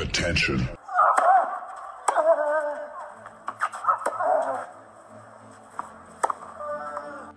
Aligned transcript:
Attention. 0.00 0.68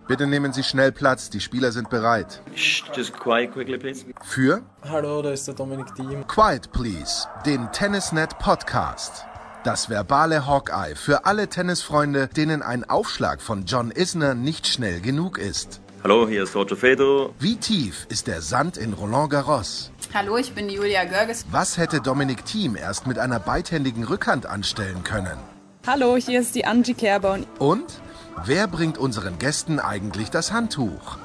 Bitte 0.07 0.27
nehmen 0.27 0.53
Sie 0.53 0.61
schnell 0.61 0.91
Platz, 0.91 1.31
die 1.31 1.39
Spieler 1.39 1.71
sind 1.71 1.89
bereit. 1.89 2.41
Just 2.55 3.13
quiet 3.13 3.53
quickly, 3.53 3.79
please. 3.79 4.05
Für 4.21 4.61
Hallo, 4.87 5.23
da 5.23 5.31
ist 5.31 5.47
der 5.47 5.55
Dominik 5.55 5.95
Thiem. 5.95 6.27
Quiet 6.27 6.71
Please, 6.71 7.27
den 7.45 7.71
Tennisnet 7.71 8.37
Podcast. 8.37 9.25
Das 9.63 9.89
verbale 9.89 10.45
Hawkeye 10.45 10.95
für 10.95 11.25
alle 11.25 11.47
Tennisfreunde, 11.47 12.27
denen 12.27 12.61
ein 12.61 12.87
Aufschlag 12.87 13.41
von 13.41 13.65
John 13.65 13.89
Isner 13.89 14.35
nicht 14.35 14.67
schnell 14.67 15.01
genug 15.01 15.39
ist. 15.39 15.80
Hallo, 16.03 16.27
hier 16.27 16.41
ist 16.43 16.55
Roger 16.55 16.75
Fedor. 16.75 17.29
Wie 17.37 17.57
tief 17.57 18.07
ist 18.09 18.25
der 18.25 18.41
Sand 18.41 18.75
in 18.75 18.93
Roland 18.93 19.29
Garros? 19.29 19.91
Hallo, 20.15 20.35
ich 20.35 20.51
bin 20.53 20.67
Julia 20.67 21.03
Görges. 21.03 21.45
Was 21.51 21.77
hätte 21.77 22.01
Dominik 22.01 22.43
Thiem 22.43 22.75
erst 22.75 23.05
mit 23.05 23.19
einer 23.19 23.39
beidhändigen 23.39 24.03
Rückhand 24.03 24.47
anstellen 24.47 25.03
können? 25.03 25.37
Hallo, 25.85 26.17
hier 26.17 26.41
ist 26.41 26.55
die 26.55 26.65
Angie 26.65 26.95
Kerber 26.95 27.33
und 27.33 27.45
Und 27.59 28.01
wer 28.45 28.65
bringt 28.65 28.97
unseren 28.97 29.37
Gästen 29.37 29.79
eigentlich 29.79 30.31
das 30.31 30.51
Handtuch? 30.51 31.17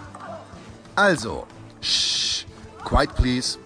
Also, 0.94 1.46
shh, 1.80 2.44
quiet 2.84 3.14
please. 3.14 3.58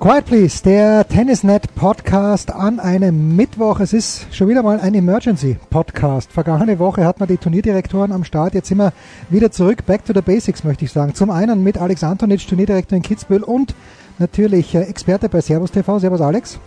Quiet 0.00 0.24
Please, 0.24 0.62
der 0.62 1.06
Tennisnet 1.06 1.74
Podcast 1.74 2.50
an 2.50 2.80
einem 2.80 3.36
Mittwoch. 3.36 3.80
Es 3.80 3.92
ist 3.92 4.34
schon 4.34 4.48
wieder 4.48 4.62
mal 4.62 4.80
ein 4.80 4.94
Emergency 4.94 5.58
Podcast. 5.68 6.32
Vergangene 6.32 6.78
Woche 6.78 7.04
hatten 7.04 7.20
wir 7.20 7.26
die 7.26 7.36
Turnierdirektoren 7.36 8.10
am 8.10 8.24
Start. 8.24 8.54
Jetzt 8.54 8.68
sind 8.68 8.78
wir 8.78 8.94
wieder 9.28 9.50
zurück. 9.50 9.84
Back 9.84 10.06
to 10.06 10.14
the 10.14 10.22
Basics, 10.22 10.64
möchte 10.64 10.86
ich 10.86 10.92
sagen. 10.92 11.14
Zum 11.14 11.28
einen 11.28 11.62
mit 11.62 11.76
Alex 11.76 12.02
Antonitsch, 12.02 12.48
Turnierdirektor 12.48 12.96
in 12.96 13.02
Kitzbühel 13.02 13.42
und 13.42 13.74
natürlich 14.18 14.74
äh, 14.74 14.84
Experte 14.84 15.28
bei 15.28 15.42
Servus 15.42 15.70
TV. 15.70 15.98
Servus 15.98 16.22
Alex. 16.22 16.58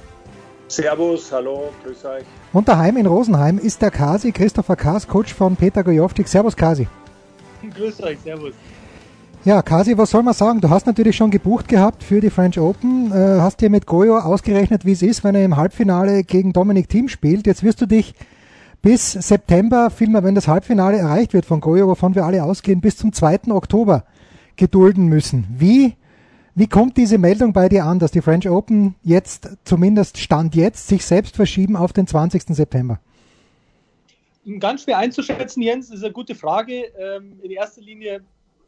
Servus, 0.67 1.31
hallo, 1.31 1.71
grüß 1.83 2.05
euch. 2.05 2.25
Und 2.53 2.67
daheim 2.67 2.97
in 2.97 3.07
Rosenheim 3.07 3.57
ist 3.57 3.81
der 3.81 3.89
Kasi, 3.89 4.31
Christopher 4.31 4.75
Kaas, 4.75 5.07
Coach 5.07 5.33
von 5.33 5.55
Peter 5.55 5.83
Gojovcik. 5.83 6.27
Servus 6.27 6.55
Kasi. 6.55 6.87
grüß 7.75 7.99
euch, 8.03 8.19
servus. 8.23 8.53
Ja, 9.45 9.61
Kasi, 9.61 9.97
was 9.97 10.11
soll 10.11 10.23
man 10.23 10.33
sagen? 10.33 10.61
Du 10.61 10.69
hast 10.69 10.87
natürlich 10.87 11.17
schon 11.17 11.29
gebucht 11.29 11.67
gehabt 11.67 12.01
für 12.01 12.21
die 12.21 12.29
French 12.29 12.57
Open, 12.57 13.11
äh, 13.11 13.41
hast 13.41 13.59
dir 13.59 13.69
mit 13.69 13.85
Goyo 13.85 14.17
ausgerechnet, 14.17 14.85
wie 14.85 14.93
es 14.93 15.01
ist, 15.01 15.25
wenn 15.25 15.35
er 15.35 15.43
im 15.43 15.57
Halbfinale 15.57 16.23
gegen 16.23 16.53
Dominic 16.53 16.87
Thiem 16.87 17.09
spielt. 17.09 17.45
Jetzt 17.45 17.61
wirst 17.61 17.81
du 17.81 17.85
dich 17.85 18.13
bis 18.81 19.11
September, 19.11 19.89
vielmehr 19.89 20.23
wenn 20.23 20.33
das 20.33 20.47
Halbfinale 20.47 20.97
erreicht 20.97 21.33
wird 21.33 21.45
von 21.45 21.59
Goyo, 21.59 21.89
wovon 21.89 22.15
wir 22.15 22.23
alle 22.23 22.41
ausgehen, 22.41 22.79
bis 22.79 22.95
zum 22.95 23.11
2. 23.11 23.51
Oktober 23.51 24.05
gedulden 24.55 25.07
müssen. 25.07 25.45
Wie, 25.49 25.97
wie 26.55 26.67
kommt 26.67 26.95
diese 26.95 27.17
Meldung 27.17 27.51
bei 27.51 27.67
dir 27.67 27.83
an, 27.83 27.99
dass 27.99 28.11
die 28.11 28.21
French 28.21 28.49
Open 28.49 28.95
jetzt, 29.03 29.49
zumindest 29.65 30.19
Stand 30.19 30.55
jetzt, 30.55 30.87
sich 30.87 31.05
selbst 31.05 31.35
verschieben 31.35 31.75
auf 31.75 31.91
den 31.91 32.07
20. 32.07 32.43
September? 32.55 33.01
Ganz 34.59 34.83
schwer 34.83 34.99
einzuschätzen, 34.99 35.61
Jens, 35.61 35.89
ist 35.89 36.01
eine 36.01 36.13
gute 36.13 36.33
Frage. 36.33 36.85
Ähm, 36.97 37.39
in 37.41 37.51
erster 37.51 37.81
Linie 37.81 38.21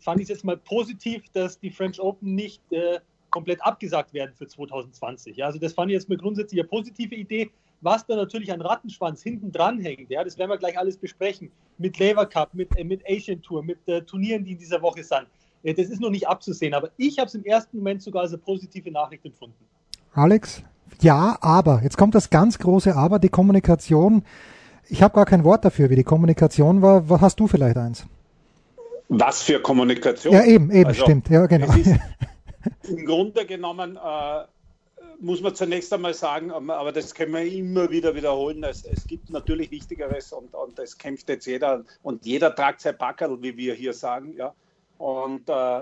fand 0.05 0.21
ich 0.21 0.25
es 0.25 0.29
jetzt 0.29 0.45
mal 0.45 0.55
positiv, 0.55 1.23
dass 1.33 1.59
die 1.59 1.71
French 1.71 1.99
Open 1.99 2.35
nicht 2.35 2.61
äh, 2.71 2.99
komplett 3.31 3.61
abgesagt 3.61 4.13
werden 4.13 4.33
für 4.35 4.47
2020. 4.47 5.35
Ja, 5.35 5.47
also 5.47 5.57
das 5.59 5.73
fand 5.73 5.89
ich 5.89 5.95
jetzt 5.95 6.07
mal 6.07 6.17
grundsätzlich 6.17 6.61
eine 6.61 6.69
positive 6.69 7.15
Idee. 7.15 7.49
Was 7.81 8.05
da 8.05 8.15
natürlich 8.15 8.53
an 8.53 8.61
Rattenschwanz 8.61 9.23
hinten 9.23 9.51
dran 9.51 9.79
hängt, 9.79 10.09
ja, 10.09 10.23
das 10.23 10.37
werden 10.37 10.51
wir 10.51 10.57
gleich 10.57 10.77
alles 10.77 10.95
besprechen. 10.95 11.51
Mit 11.77 11.97
Lever 11.97 12.27
Cup, 12.27 12.53
mit, 12.53 12.69
äh, 12.77 12.83
mit 12.83 13.01
Asian 13.09 13.41
Tour, 13.41 13.63
mit 13.63 13.79
äh, 13.87 14.01
Turnieren, 14.03 14.45
die 14.45 14.53
in 14.53 14.59
dieser 14.59 14.81
Woche 14.81 15.03
sind. 15.03 15.25
Äh, 15.63 15.73
das 15.73 15.87
ist 15.87 15.99
noch 15.99 16.11
nicht 16.11 16.27
abzusehen, 16.27 16.75
aber 16.75 16.91
ich 16.97 17.17
habe 17.17 17.27
es 17.27 17.35
im 17.35 17.43
ersten 17.43 17.77
Moment 17.77 18.03
sogar 18.03 18.21
als 18.21 18.31
eine 18.31 18.37
positive 18.37 18.91
Nachricht 18.91 19.25
empfunden. 19.25 19.65
Alex? 20.13 20.63
Ja, 21.01 21.37
aber. 21.41 21.81
Jetzt 21.83 21.97
kommt 21.97 22.13
das 22.13 22.29
ganz 22.29 22.59
große 22.59 22.95
Aber, 22.95 23.17
die 23.17 23.29
Kommunikation. 23.29 24.23
Ich 24.87 25.01
habe 25.01 25.15
gar 25.15 25.25
kein 25.25 25.43
Wort 25.43 25.65
dafür, 25.65 25.89
wie 25.89 25.95
die 25.95 26.03
Kommunikation 26.03 26.83
war. 26.83 27.03
Hast 27.19 27.39
du 27.39 27.47
vielleicht 27.47 27.75
eins? 27.75 28.05
Was 29.09 29.43
für 29.43 29.61
Kommunikation? 29.61 30.33
Ja, 30.33 30.43
eben, 30.43 30.71
eben, 30.71 30.87
Also, 30.87 31.03
stimmt. 31.03 31.29
Ja, 31.29 31.45
genau. 31.45 31.67
Im 32.87 33.05
Grunde 33.05 33.45
genommen 33.45 33.97
äh, 33.97 34.43
muss 35.19 35.41
man 35.41 35.55
zunächst 35.55 35.93
einmal 35.93 36.13
sagen, 36.13 36.51
ähm, 36.55 36.69
aber 36.69 36.91
das 36.91 37.13
können 37.13 37.33
wir 37.33 37.45
immer 37.45 37.89
wieder 37.89 38.15
wiederholen, 38.15 38.63
es, 38.63 38.83
es 38.85 39.05
gibt 39.05 39.29
natürlich 39.29 39.71
Wichtigeres 39.71 40.33
und, 40.33 40.53
und 40.53 40.79
es 40.79 40.97
kämpft 40.97 41.29
jetzt 41.29 41.45
jeder 41.45 41.83
und 42.03 42.25
jeder 42.25 42.55
tragt 42.55 42.81
sein 42.81 42.97
Packerl, 42.97 43.41
wie 43.41 43.55
wir 43.57 43.73
hier 43.73 43.93
sagen. 43.93 44.33
Ja. 44.37 44.53
Und, 44.97 45.49
äh, 45.49 45.81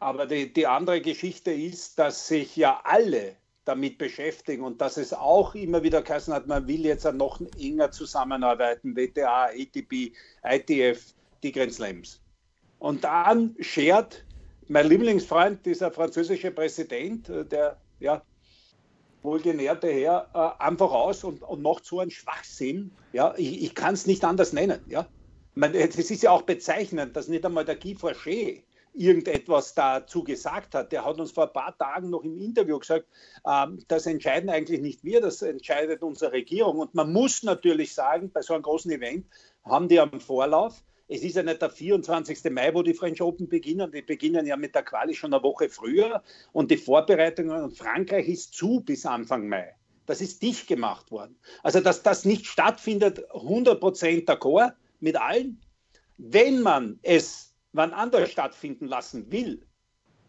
aber 0.00 0.26
die, 0.26 0.52
die 0.52 0.66
andere 0.66 1.00
Geschichte 1.00 1.52
ist, 1.52 1.98
dass 1.98 2.26
sich 2.26 2.56
ja 2.56 2.80
alle 2.84 3.36
damit 3.64 3.98
beschäftigen 3.98 4.64
und 4.64 4.80
dass 4.80 4.96
es 4.96 5.12
auch 5.12 5.54
immer 5.54 5.84
wieder 5.84 6.02
geheißen 6.02 6.34
hat, 6.34 6.48
man 6.48 6.66
will 6.66 6.84
jetzt 6.84 7.04
noch 7.12 7.40
enger 7.60 7.92
zusammenarbeiten, 7.92 8.96
WTA, 8.96 9.50
ATP, 9.50 10.12
ITF, 10.42 11.14
die 11.42 11.52
Grand 11.52 11.72
Slams. 11.72 12.20
Und 12.78 13.04
dann 13.04 13.56
schert 13.60 14.24
mein 14.68 14.88
Lieblingsfreund, 14.88 15.64
dieser 15.66 15.90
französische 15.90 16.50
Präsident, 16.50 17.28
äh, 17.28 17.44
der 17.44 17.80
ja 18.00 18.22
wohlgenährte 19.22 19.88
Herr, 19.88 20.28
äh, 20.34 20.62
einfach 20.62 20.90
aus 20.90 21.24
und, 21.24 21.42
und 21.42 21.62
macht 21.62 21.84
so 21.84 22.00
einen 22.00 22.10
Schwachsinn. 22.10 22.90
Ja, 23.12 23.34
ich, 23.36 23.62
ich 23.62 23.74
kann 23.74 23.94
es 23.94 24.06
nicht 24.06 24.24
anders 24.24 24.52
nennen. 24.52 24.80
Ja, 24.88 25.06
es 25.60 26.10
ist 26.10 26.22
ja 26.22 26.30
auch 26.30 26.42
bezeichnend, 26.42 27.16
dass 27.16 27.28
nicht 27.28 27.44
einmal 27.44 27.64
der 27.64 27.76
Guy 27.76 27.94
Forget 27.94 28.64
irgendetwas 28.94 29.74
dazu 29.74 30.22
gesagt 30.22 30.74
hat. 30.74 30.92
Der 30.92 31.04
hat 31.04 31.18
uns 31.18 31.32
vor 31.32 31.46
ein 31.46 31.52
paar 31.52 31.76
Tagen 31.76 32.10
noch 32.10 32.24
im 32.24 32.38
Interview 32.38 32.78
gesagt, 32.78 33.06
ähm, 33.46 33.78
das 33.88 34.06
entscheiden 34.06 34.50
eigentlich 34.50 34.80
nicht 34.80 35.04
wir, 35.04 35.20
das 35.20 35.40
entscheidet 35.42 36.02
unsere 36.02 36.32
Regierung. 36.32 36.78
Und 36.78 36.94
man 36.94 37.12
muss 37.12 37.42
natürlich 37.42 37.94
sagen, 37.94 38.30
bei 38.32 38.42
so 38.42 38.54
einem 38.54 38.62
großen 38.62 38.90
Event 38.90 39.26
haben 39.64 39.88
die 39.88 40.00
am 40.00 40.20
Vorlauf 40.20 40.82
es 41.12 41.22
ist 41.22 41.36
ja 41.36 41.42
nicht 41.42 41.60
der 41.60 41.68
24. 41.68 42.50
Mai, 42.50 42.72
wo 42.72 42.82
die 42.82 42.94
French 42.94 43.20
Open 43.20 43.46
beginnen. 43.46 43.92
Die 43.92 44.00
beginnen 44.00 44.46
ja 44.46 44.56
mit 44.56 44.74
der 44.74 44.82
Quali 44.82 45.14
schon 45.14 45.34
eine 45.34 45.42
Woche 45.42 45.68
früher. 45.68 46.22
Und 46.52 46.70
die 46.70 46.78
Vorbereitungen 46.78 47.64
in 47.64 47.70
Frankreich 47.70 48.28
ist 48.28 48.54
zu 48.54 48.80
bis 48.80 49.04
Anfang 49.04 49.46
Mai. 49.46 49.74
Das 50.06 50.22
ist 50.22 50.40
dicht 50.40 50.68
gemacht 50.68 51.10
worden. 51.10 51.36
Also, 51.62 51.80
dass 51.80 52.02
das 52.02 52.24
nicht 52.24 52.46
stattfindet, 52.46 53.28
100% 53.30 54.24
d'accord 54.24 54.72
mit 55.00 55.20
allen. 55.20 55.60
Wenn 56.16 56.62
man 56.62 56.98
es 57.02 57.54
wann 57.74 57.92
anders 57.92 58.30
stattfinden 58.30 58.86
lassen 58.86 59.30
will, 59.30 59.66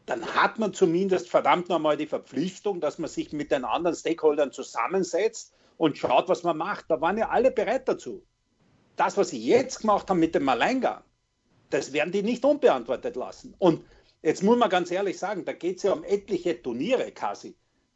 dann 0.05 0.25
hat 0.35 0.59
man 0.59 0.73
zumindest 0.73 1.29
verdammt 1.29 1.69
nochmal 1.69 1.95
die 1.95 2.07
Verpflichtung, 2.07 2.81
dass 2.81 2.97
man 2.97 3.09
sich 3.09 3.31
mit 3.31 3.51
den 3.51 3.63
anderen 3.63 3.95
Stakeholdern 3.95 4.51
zusammensetzt 4.51 5.53
und 5.77 5.97
schaut, 5.97 6.27
was 6.27 6.43
man 6.43 6.57
macht. 6.57 6.85
Da 6.89 6.99
waren 6.99 7.17
ja 7.17 7.29
alle 7.29 7.51
bereit 7.51 7.87
dazu 7.87 8.25
das, 8.95 9.17
was 9.17 9.29
sie 9.29 9.43
jetzt 9.43 9.81
gemacht 9.81 10.09
haben 10.09 10.19
mit 10.19 10.35
dem 10.35 10.47
Alleingang, 10.47 11.03
das 11.69 11.93
werden 11.93 12.11
die 12.11 12.23
nicht 12.23 12.45
unbeantwortet 12.45 13.15
lassen. 13.15 13.55
Und 13.57 13.83
jetzt 14.21 14.43
muss 14.43 14.57
man 14.57 14.69
ganz 14.69 14.91
ehrlich 14.91 15.17
sagen, 15.17 15.43
da 15.45 15.53
geht 15.53 15.77
es 15.77 15.83
ja 15.83 15.93
um 15.93 16.03
etliche 16.03 16.61
Turniere, 16.61 17.11
Kasi. 17.11 17.55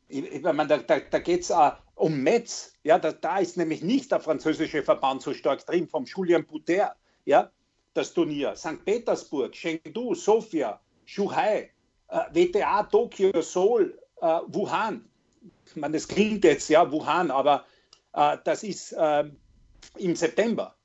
Ich, 0.10 0.24
ich 0.24 0.42
meine, 0.42 0.68
da, 0.68 0.78
da, 0.78 1.00
da 1.00 1.20
geht 1.20 1.42
es 1.42 1.52
uh, 1.52 1.72
um 1.96 2.22
Metz. 2.22 2.74
Ja, 2.84 2.98
da, 2.98 3.12
da, 3.12 3.40
ist 3.40 3.58
nämlich 3.58 3.84
nicht 3.84 4.12
der 4.12 4.20
französische 4.20 4.82
Verband 4.82 5.22
so 5.22 5.34
stark 5.34 5.66
drin, 5.66 5.88
vom 5.88 6.06
Julien 6.06 6.46
Bouter, 6.46 6.96
ja, 7.26 7.52
das 7.94 8.14
Turnier. 8.14 8.56
St. 8.56 8.84
Petersburg, 8.86 9.52
Chengdu, 9.52 10.16
Sofia, 10.16 10.80
Shuhai, 11.06 11.70
uh, 12.12 12.22
WTA, 12.34 12.84
Tokio, 12.84 13.42
Seoul, 13.42 14.00
uh, 14.22 14.42
Wuhan. 14.48 15.08
Ich 15.66 15.76
meine, 15.76 15.96
das 15.96 16.08
klingt 16.08 16.44
jetzt, 16.46 16.70
ja, 16.70 16.90
Wuhan, 16.92 17.30
aber 17.30 17.66
das 18.44 18.64
ist 18.64 18.96
im 19.98 20.16
September. 20.16 20.77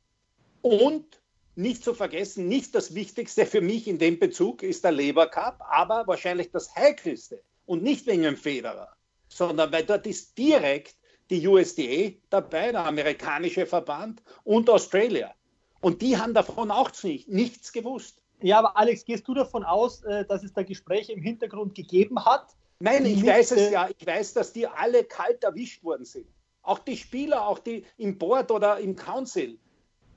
Und 0.62 1.20
nicht 1.54 1.84
zu 1.84 1.92
vergessen, 1.92 2.48
nicht 2.48 2.74
das 2.74 2.94
Wichtigste 2.94 3.44
für 3.44 3.60
mich 3.60 3.86
in 3.86 3.98
dem 3.98 4.18
Bezug 4.18 4.62
ist 4.62 4.84
der 4.84 4.92
Leber 4.92 5.26
Cup, 5.26 5.62
aber 5.68 6.06
wahrscheinlich 6.06 6.50
das 6.50 6.74
heikelste 6.74 7.42
und 7.66 7.82
nicht 7.82 8.06
wegen 8.06 8.22
dem 8.22 8.36
Federer, 8.36 8.88
sondern 9.28 9.70
weil 9.72 9.84
dort 9.84 10.06
ist 10.06 10.38
direkt 10.38 10.96
die 11.30 11.46
USDA 11.46 12.12
dabei, 12.30 12.72
der 12.72 12.86
amerikanische 12.86 13.66
Verband 13.66 14.22
und 14.44 14.70
Australia. 14.70 15.34
Und 15.80 16.00
die 16.00 16.16
haben 16.16 16.34
davon 16.34 16.70
auch 16.70 16.90
nicht, 17.02 17.28
nichts 17.28 17.72
gewusst. 17.72 18.22
Ja, 18.40 18.58
aber 18.58 18.76
Alex, 18.76 19.04
gehst 19.04 19.26
du 19.28 19.34
davon 19.34 19.64
aus, 19.64 20.02
äh, 20.04 20.24
dass 20.26 20.42
es 20.42 20.52
da 20.52 20.62
Gespräche 20.62 21.12
im 21.12 21.22
Hintergrund 21.22 21.74
gegeben 21.74 22.24
hat? 22.24 22.46
Nein, 22.80 23.06
ich 23.06 23.24
weiß 23.24 23.52
es 23.52 23.70
ja. 23.70 23.88
Ich 23.96 24.06
weiß, 24.06 24.34
dass 24.34 24.52
die 24.52 24.66
alle 24.66 25.04
kalt 25.04 25.44
erwischt 25.44 25.84
worden 25.84 26.04
sind. 26.04 26.26
Auch 26.62 26.80
die 26.80 26.96
Spieler, 26.96 27.46
auch 27.46 27.60
die 27.60 27.84
im 27.96 28.18
Board 28.18 28.50
oder 28.50 28.78
im 28.78 28.96
Council. 28.96 29.58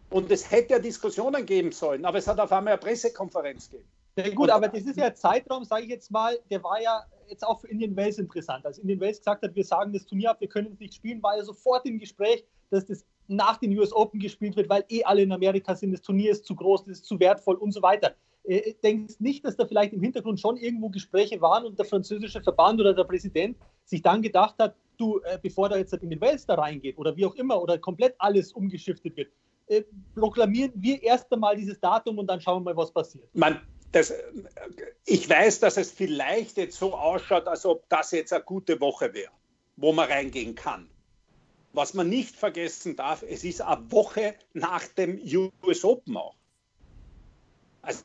Und 0.09 0.31
es 0.31 0.49
hätte 0.49 0.73
ja 0.73 0.79
Diskussionen 0.79 1.45
geben 1.45 1.71
sollen, 1.71 2.05
aber 2.05 2.17
es 2.19 2.27
hat 2.27 2.39
auf 2.39 2.51
einmal 2.51 2.73
eine 2.73 2.79
Pressekonferenz 2.79 3.69
gegeben. 3.69 3.89
Ja, 4.17 4.29
gut, 4.29 4.49
aber 4.49 4.69
das 4.69 4.83
ist 4.83 4.97
ja 4.97 5.07
ein 5.07 5.15
Zeitraum, 5.15 5.65
sage 5.65 5.83
ich 5.83 5.89
jetzt 5.89 6.09
mal, 6.09 6.39
der 6.49 6.63
war 6.63 6.81
ja 6.81 7.03
jetzt 7.27 7.45
auch 7.45 7.59
für 7.59 7.67
Indian 7.67 7.95
Wells 7.97 8.17
interessant. 8.17 8.65
Als 8.65 8.77
Indian 8.77 8.99
Wells 9.01 9.17
gesagt 9.17 9.43
hat, 9.43 9.53
wir 9.55 9.65
sagen 9.65 9.91
das 9.91 10.05
Turnier 10.05 10.31
ab, 10.31 10.39
wir 10.39 10.47
können 10.47 10.71
es 10.71 10.79
nicht 10.79 10.93
spielen, 10.93 11.21
war 11.21 11.35
ja 11.35 11.43
sofort 11.43 11.85
im 11.85 11.99
Gespräch, 11.99 12.45
dass 12.69 12.85
das 12.85 13.05
nach 13.27 13.57
den 13.57 13.77
US 13.77 13.91
Open 13.91 14.19
gespielt 14.19 14.55
wird, 14.55 14.69
weil 14.69 14.85
eh 14.89 15.03
alle 15.03 15.23
in 15.23 15.31
Amerika 15.33 15.75
sind, 15.75 15.91
das 15.91 16.01
Turnier 16.01 16.31
ist 16.31 16.45
zu 16.45 16.55
groß, 16.55 16.85
das 16.85 16.99
ist 16.99 17.05
zu 17.05 17.19
wertvoll 17.19 17.55
und 17.55 17.73
so 17.73 17.81
weiter. 17.81 18.15
äh, 18.43 18.73
denkst 18.83 19.15
nicht, 19.19 19.43
dass 19.43 19.57
da 19.57 19.65
vielleicht 19.65 19.91
im 19.91 20.01
Hintergrund 20.01 20.39
schon 20.39 20.55
irgendwo 20.55 20.89
Gespräche 20.89 21.41
waren 21.41 21.65
und 21.65 21.77
der 21.77 21.85
französische 21.85 22.41
Verband 22.41 22.79
oder 22.79 22.93
der 22.93 23.03
Präsident 23.03 23.57
sich 23.83 24.01
dann 24.01 24.21
gedacht 24.21 24.55
hat, 24.59 24.75
du, 24.97 25.19
äh, 25.23 25.39
bevor 25.41 25.67
da 25.67 25.77
jetzt 25.77 25.93
in 25.93 26.09
den 26.09 26.21
Wels 26.21 26.45
da 26.45 26.55
reingeht 26.55 26.97
oder 26.97 27.17
wie 27.17 27.25
auch 27.25 27.35
immer 27.35 27.61
oder 27.61 27.77
komplett 27.79 28.15
alles 28.19 28.53
umgeschiftet 28.53 29.17
wird, 29.17 29.29
äh, 29.67 29.83
proklamieren 30.13 30.71
wir 30.75 31.01
erst 31.01 31.31
einmal 31.31 31.55
dieses 31.55 31.79
Datum 31.79 32.19
und 32.19 32.27
dann 32.27 32.39
schauen 32.39 32.63
wir 32.63 32.73
mal, 32.73 32.77
was 32.77 32.91
passiert. 32.91 33.27
Man, 33.33 33.59
das, 33.91 34.13
ich 35.05 35.29
weiß, 35.29 35.59
dass 35.59 35.77
es 35.77 35.91
vielleicht 35.91 36.57
jetzt 36.57 36.77
so 36.77 36.93
ausschaut, 36.93 37.47
als 37.47 37.65
ob 37.65 37.87
das 37.89 38.11
jetzt 38.11 38.33
eine 38.33 38.43
gute 38.43 38.79
Woche 38.79 39.13
wäre, 39.13 39.31
wo 39.77 39.91
man 39.91 40.09
reingehen 40.09 40.55
kann. 40.55 40.89
Was 41.73 41.93
man 41.93 42.09
nicht 42.09 42.35
vergessen 42.35 42.95
darf, 42.95 43.23
es 43.23 43.43
ist 43.43 43.61
eine 43.61 43.91
Woche 43.91 44.35
nach 44.53 44.85
dem 44.87 45.19
US 45.63 45.83
Open 45.83 46.17
auch. 46.17 46.35
Also, 47.81 48.03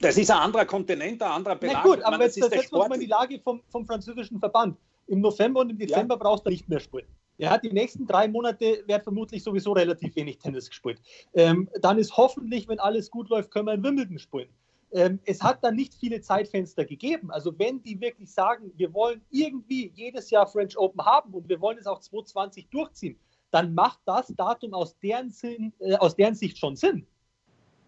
das 0.00 0.16
ist 0.16 0.30
ein 0.30 0.38
anderer 0.38 0.64
Kontinent, 0.64 1.22
ein 1.22 1.30
anderer 1.30 1.56
Belag. 1.56 1.76
Na 1.76 1.82
gut, 1.82 2.02
aber 2.02 2.12
meine, 2.12 2.24
jetzt, 2.24 2.40
das 2.40 2.54
jetzt 2.54 2.72
muss 2.72 2.88
man 2.88 3.00
die 3.00 3.06
Lage 3.06 3.40
vom, 3.40 3.62
vom 3.68 3.86
französischen 3.86 4.38
Verband. 4.38 4.78
Im 5.06 5.20
November 5.20 5.60
und 5.60 5.70
im 5.70 5.78
Dezember 5.78 6.14
ja. 6.14 6.18
brauchst 6.18 6.46
du 6.46 6.50
nicht 6.50 6.68
mehr 6.68 6.80
spielen. 6.80 7.06
Er 7.38 7.50
hat 7.50 7.64
die 7.64 7.72
nächsten 7.72 8.06
drei 8.06 8.28
Monate, 8.28 8.84
wird 8.86 9.02
vermutlich 9.02 9.42
sowieso 9.42 9.72
relativ 9.72 10.14
wenig 10.16 10.38
Tennis 10.38 10.68
gespielt. 10.68 11.00
Ähm, 11.34 11.68
dann 11.80 11.98
ist 11.98 12.16
hoffentlich, 12.16 12.68
wenn 12.68 12.78
alles 12.78 13.10
gut 13.10 13.28
läuft, 13.28 13.50
können 13.50 13.66
wir 13.66 13.74
in 13.74 13.82
Wimbledon 13.82 14.18
spielen. 14.18 14.48
Ähm, 14.92 15.18
es 15.24 15.42
hat 15.42 15.64
dann 15.64 15.74
nicht 15.74 15.94
viele 15.94 16.20
Zeitfenster 16.20 16.84
gegeben. 16.84 17.32
Also 17.32 17.58
wenn 17.58 17.82
die 17.82 18.00
wirklich 18.00 18.32
sagen, 18.32 18.72
wir 18.76 18.94
wollen 18.94 19.20
irgendwie 19.30 19.90
jedes 19.94 20.30
Jahr 20.30 20.46
French 20.46 20.78
Open 20.78 21.04
haben 21.04 21.34
und 21.34 21.48
wir 21.48 21.60
wollen 21.60 21.78
es 21.78 21.86
auch 21.86 21.98
2020 21.98 22.68
durchziehen, 22.68 23.18
dann 23.50 23.74
macht 23.74 24.00
das 24.04 24.28
Datum 24.36 24.72
aus 24.74 24.96
deren, 25.00 25.30
Sinn, 25.30 25.72
äh, 25.80 25.94
aus 25.96 26.14
deren 26.14 26.36
Sicht 26.36 26.58
schon 26.58 26.76
Sinn. 26.76 27.06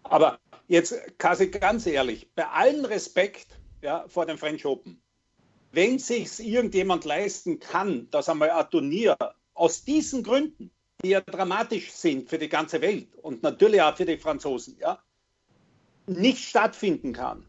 Aber 0.03 0.39
jetzt, 0.67 0.95
Kasi, 1.17 1.47
ganz 1.47 1.85
ehrlich, 1.85 2.29
bei 2.35 2.47
allem 2.47 2.85
Respekt 2.85 3.47
ja, 3.81 4.05
vor 4.07 4.25
dem 4.25 4.37
French 4.37 4.65
Open, 4.65 5.01
wenn 5.71 5.99
sich 5.99 6.39
irgendjemand 6.39 7.05
leisten 7.05 7.59
kann, 7.59 8.09
dass 8.11 8.29
einmal 8.29 8.49
ein 8.51 8.69
Turnier 8.69 9.17
aus 9.53 9.83
diesen 9.83 10.23
Gründen, 10.23 10.71
die 11.03 11.09
ja 11.09 11.21
dramatisch 11.21 11.91
sind 11.91 12.29
für 12.29 12.37
die 12.37 12.49
ganze 12.49 12.81
Welt 12.81 13.07
und 13.21 13.43
natürlich 13.43 13.81
auch 13.81 13.95
für 13.95 14.05
die 14.05 14.17
Franzosen, 14.17 14.77
ja, 14.79 14.99
nicht 16.07 16.47
stattfinden 16.47 17.13
kann, 17.13 17.45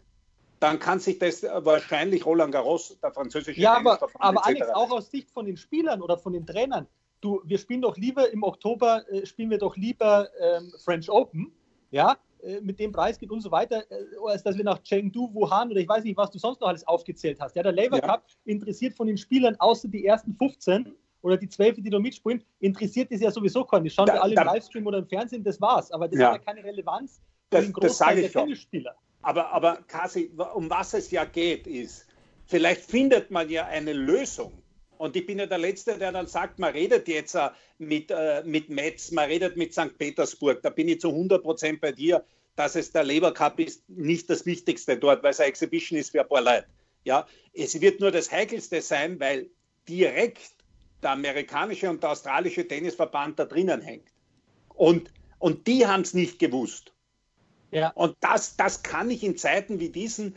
dann 0.60 0.78
kann 0.78 0.98
sich 0.98 1.18
das 1.18 1.42
wahrscheinlich 1.42 2.26
Roland 2.26 2.52
Garros, 2.52 2.98
der 3.00 3.12
französische 3.12 3.60
Ja, 3.60 3.76
aber, 3.76 3.98
aber 4.18 4.44
Alex, 4.44 4.68
auch 4.70 4.90
aus 4.90 5.10
Sicht 5.10 5.30
von 5.30 5.46
den 5.46 5.56
Spielern 5.56 6.02
oder 6.02 6.18
von 6.18 6.32
den 6.32 6.44
Trainern, 6.46 6.86
du, 7.20 7.40
wir 7.44 7.58
spielen 7.58 7.82
doch 7.82 7.96
lieber 7.96 8.30
im 8.30 8.42
Oktober, 8.42 9.08
äh, 9.10 9.24
spielen 9.26 9.50
wir 9.50 9.58
doch 9.58 9.76
lieber 9.76 10.28
ähm, 10.40 10.72
French 10.84 11.08
Open, 11.08 11.52
ja, 11.90 12.16
mit 12.62 12.78
dem 12.78 12.92
Preis 12.92 13.18
geht 13.18 13.30
und 13.30 13.40
so 13.40 13.50
weiter, 13.50 13.84
äh, 13.90 14.04
als 14.26 14.42
dass 14.42 14.56
wir 14.56 14.64
nach 14.64 14.82
Chengdu, 14.82 15.32
Wuhan 15.34 15.70
oder 15.70 15.80
ich 15.80 15.88
weiß 15.88 16.04
nicht, 16.04 16.16
was 16.16 16.30
du 16.30 16.38
sonst 16.38 16.60
noch 16.60 16.68
alles 16.68 16.86
aufgezählt 16.86 17.40
hast. 17.40 17.56
Ja, 17.56 17.62
der 17.62 17.72
Labour 17.72 17.98
ja. 17.98 18.06
Cup 18.06 18.26
interessiert 18.44 18.94
von 18.94 19.06
den 19.06 19.16
Spielern 19.16 19.56
außer 19.58 19.88
die 19.88 20.06
ersten 20.06 20.34
15 20.34 20.94
oder 21.22 21.36
die 21.36 21.48
12, 21.48 21.76
die 21.82 21.90
da 21.90 21.98
mitspielen, 21.98 22.44
interessiert 22.60 23.10
es 23.10 23.20
ja 23.20 23.30
sowieso 23.30 23.64
keinen. 23.64 23.84
Die 23.84 23.90
schauen 23.90 24.06
da, 24.06 24.14
wir 24.14 24.22
alle 24.22 24.34
im 24.34 24.44
Livestream 24.44 24.86
oder 24.86 24.98
im 24.98 25.06
Fernsehen, 25.06 25.42
das 25.42 25.60
war's. 25.60 25.90
Aber 25.90 26.08
das 26.08 26.18
ja. 26.18 26.32
hat 26.32 26.38
ja 26.38 26.52
keine 26.52 26.64
Relevanz 26.64 27.20
für 27.50 27.60
den 27.60 27.72
Großteil 27.72 28.20
der 28.20 28.30
Tennisspieler. 28.30 28.94
Aber, 29.22 29.52
aber 29.52 29.78
Kasi, 29.86 30.30
um 30.54 30.70
was 30.70 30.94
es 30.94 31.10
ja 31.10 31.24
geht, 31.24 31.66
ist, 31.66 32.06
vielleicht 32.46 32.82
findet 32.82 33.30
man 33.30 33.50
ja 33.50 33.66
eine 33.66 33.92
Lösung 33.92 34.52
und 34.98 35.16
ich 35.16 35.26
bin 35.26 35.38
ja 35.38 35.46
der 35.46 35.58
Letzte, 35.58 35.96
der 35.96 36.12
dann 36.12 36.26
sagt, 36.26 36.58
man 36.58 36.72
redet 36.72 37.08
jetzt 37.08 37.34
äh, 37.34 37.50
mit, 37.78 38.10
äh, 38.10 38.42
mit 38.44 38.68
Metz, 38.68 39.10
man 39.10 39.28
redet 39.28 39.56
mit 39.56 39.72
St. 39.72 39.96
Petersburg. 39.96 40.62
Da 40.62 40.70
bin 40.70 40.88
ich 40.88 41.00
zu 41.00 41.08
100 41.08 41.42
Prozent 41.42 41.80
bei 41.80 41.92
dir, 41.92 42.24
dass 42.56 42.74
es 42.74 42.90
der 42.90 43.04
Labour 43.04 43.32
Cup 43.32 43.60
ist, 43.60 43.88
nicht 43.88 44.28
das 44.28 44.44
Wichtigste 44.44 44.96
dort, 44.96 45.22
weil 45.22 45.30
es 45.30 45.40
eine 45.40 45.48
Exhibition 45.48 45.98
ist 45.98 46.10
für 46.10 46.22
ein 46.22 46.28
paar 46.28 46.42
Leute. 46.42 46.66
Ja, 47.04 47.26
es 47.54 47.80
wird 47.80 48.00
nur 48.00 48.10
das 48.10 48.30
Heikelste 48.30 48.82
sein, 48.82 49.18
weil 49.20 49.48
direkt 49.88 50.50
der 51.02 51.10
amerikanische 51.10 51.88
und 51.88 52.02
der 52.02 52.10
australische 52.10 52.66
Tennisverband 52.66 53.38
da 53.38 53.44
drinnen 53.44 53.80
hängt. 53.80 54.08
Und, 54.74 55.12
und 55.38 55.66
die 55.66 55.86
haben 55.86 56.02
es 56.02 56.12
nicht 56.12 56.38
gewusst. 56.38 56.92
Ja. 57.70 57.90
Und 57.90 58.16
das, 58.20 58.56
das 58.56 58.82
kann 58.82 59.10
ich 59.10 59.22
in 59.22 59.36
Zeiten 59.36 59.78
wie 59.78 59.90
diesen 59.90 60.36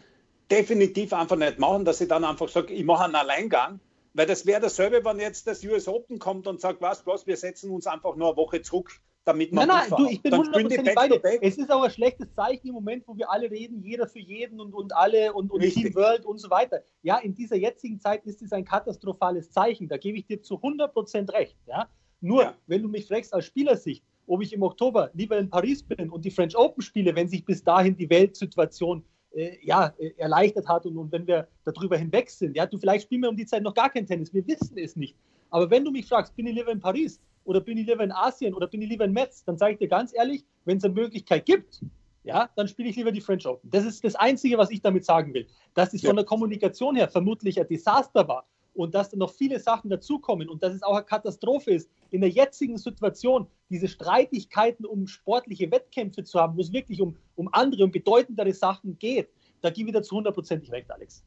definitiv 0.52 1.14
einfach 1.14 1.38
nicht 1.38 1.60
machen, 1.60 1.86
dass 1.86 2.02
ich 2.02 2.10
dann 2.10 2.26
einfach 2.26 2.50
sage, 2.50 2.74
ich 2.74 2.84
mache 2.84 3.06
einen 3.06 3.16
Alleingang 3.16 3.80
weil 4.14 4.26
das 4.26 4.46
wäre 4.46 4.62
dasselbe, 4.62 5.04
wenn 5.04 5.20
jetzt 5.20 5.48
das 5.48 5.64
US 5.64 5.88
Open 5.88 6.20
kommt 6.20 6.48
und 6.48 6.60
sagt, 6.60 6.82
was, 6.82 7.06
was, 7.06 7.26
wir 7.28 7.38
setzen 7.38 7.72
uns 7.72 7.88
einfach 7.88 8.16
nur 8.16 8.30
eine 8.30 8.38
Woche 8.38 8.62
zurück, 8.62 8.92
damit 9.24 9.54
man. 9.54 9.68
Nein, 9.68 9.90
nein, 9.90 9.98
du, 9.98 10.10
ich 10.10 10.22
bin 10.22 10.34
100% 10.34 10.96
bei 10.96 11.08
dir. 11.08 11.22
Es 11.42 11.58
ist 11.58 11.72
auch 11.72 11.84
ein 11.84 11.92
schlechtes 11.92 12.34
Zeichen 12.34 12.68
im 12.68 12.74
Moment, 12.74 13.08
wo 13.08 13.16
wir 13.16 13.30
alle 13.30 13.50
reden, 13.50 13.82
jeder 13.82 14.08
für 14.08 14.20
jeden 14.20 14.60
und, 14.60 14.74
und 14.74 14.96
alle 14.96 15.34
und, 15.34 15.52
und 15.52 15.62
Team 15.62 15.94
World 15.96 16.26
und 16.26 16.40
so 16.40 16.50
weiter. 16.50 16.84
Ja, 17.04 17.18
in 17.20 17.34
dieser 17.34 17.56
jetzigen 17.56 18.00
Zeit 18.00 18.26
ist 18.26 18.42
es 18.42 18.52
ein 18.52 18.66
katastrophales 18.66 19.52
Zeichen. 19.52 19.88
Da 19.88 19.98
gebe 19.98 20.18
ich 20.18 20.26
dir 20.26 20.42
zu 20.42 20.56
100% 20.56 21.32
recht. 21.34 21.58
Ja? 21.68 21.88
Nur, 22.20 22.44
ja. 22.44 22.58
wenn 22.68 22.82
du 22.82 22.90
mich 22.90 23.08
fragst 23.08 23.34
aus 23.34 23.46
Spielersicht, 23.46 24.04
ob 24.28 24.42
ich 24.42 24.54
im 24.54 24.64
Oktober 24.64 25.10
lieber 25.14 25.38
in 25.38 25.50
Paris 25.50 25.84
bin 25.84 26.10
und 26.10 26.24
die 26.26 26.32
French 26.32 26.56
Open 26.56 26.82
spiele, 26.82 27.16
wenn 27.16 27.28
sich 27.28 27.46
bis 27.46 27.64
dahin 27.64 27.96
die 27.96 28.10
Weltsituation 28.10 29.04
äh, 29.34 29.58
ja, 29.62 29.94
äh, 29.98 30.12
erleichtert 30.18 30.68
hat 30.68 30.86
und, 30.86 30.98
und 30.98 31.12
wenn 31.12 31.28
wir 31.28 31.48
darüber 31.64 31.98
hinweg 31.98 32.30
sind. 32.30 32.56
Ja, 32.56 32.66
du 32.66 32.78
vielleicht 32.78 33.04
spielen 33.04 33.22
wir 33.22 33.30
um 33.30 33.38
die 33.38 33.46
Zeit 33.46 33.64
noch 33.64 33.74
gar 33.74 33.90
kein 33.90 34.06
Tennis, 34.06 34.34
wir 34.34 34.46
wissen 34.48 34.78
es 34.78 34.96
nicht. 34.96 35.16
Aber 35.50 35.70
wenn 35.70 35.84
du 35.86 35.92
mich 35.92 36.08
fragst, 36.08 36.36
bin 36.36 36.48
ich 36.48 36.56
lieber 36.56 36.72
in 36.72 36.80
Paris 36.80 37.20
oder 37.44 37.60
bin 37.60 37.78
ich 37.78 37.88
lieber 37.88 38.04
in 38.04 38.12
Asien 38.12 38.54
oder 38.54 38.68
bin 38.68 38.82
ich 38.82 38.90
lieber 38.90 39.06
in 39.06 39.14
Metz, 39.14 39.44
dann 39.44 39.58
sage 39.58 39.74
ich 39.74 39.80
dir 39.80 39.88
ganz 39.88 40.14
ehrlich, 40.14 40.46
wenn 40.66 40.78
es 40.78 40.84
eine 40.84 40.94
Möglichkeit 40.94 41.46
gibt, 41.46 41.82
ja, 42.24 42.50
dann 42.56 42.68
spiele 42.68 42.90
ich 42.90 42.96
lieber 42.96 43.12
die 43.12 43.22
French 43.22 43.48
Open. 43.48 43.70
Das 43.70 43.84
ist 43.84 44.04
das 44.04 44.16
Einzige, 44.16 44.58
was 44.58 44.70
ich 44.70 44.82
damit 44.82 45.06
sagen 45.06 45.34
will. 45.34 45.48
Dass 45.74 45.94
es 45.94 46.02
ja. 46.02 46.10
von 46.10 46.16
der 46.16 46.26
Kommunikation 46.26 46.96
her 46.96 47.08
vermutlich 47.08 47.60
ein 47.60 47.68
Desaster 47.68 48.28
war 48.28 48.46
und 48.74 48.94
dass 48.94 49.10
da 49.10 49.18
noch 49.18 49.32
viele 49.32 49.60
Sachen 49.60 49.90
dazukommen 49.90 50.50
und 50.50 50.62
dass 50.62 50.74
es 50.74 50.84
auch 50.84 50.96
eine 50.96 51.06
Katastrophe 51.06 51.72
ist, 51.72 51.90
in 52.12 52.22
der 52.22 52.30
jetzigen 52.30 52.78
Situation 52.78 53.48
diese 53.70 53.88
Streitigkeiten 53.88 54.86
um 54.86 55.08
sportliche 55.08 55.72
Wettkämpfe 55.72 56.24
zu 56.24 56.40
haben, 56.40 56.58
wo 56.58 56.62
es 56.62 56.72
wirklich 56.72 57.02
um, 57.02 57.18
um 57.36 57.50
andere 57.54 57.84
und 57.84 57.92
bedeutendere 57.92 58.54
Sachen 58.54 59.00
geht, 59.00 59.30
da 59.62 59.70
gehe 59.70 59.84
ich 59.84 59.88
wieder 59.88 60.04
zu 60.04 60.18
hundertprozentig 60.18 60.72
recht, 60.72 60.92
Alex. 60.92 61.24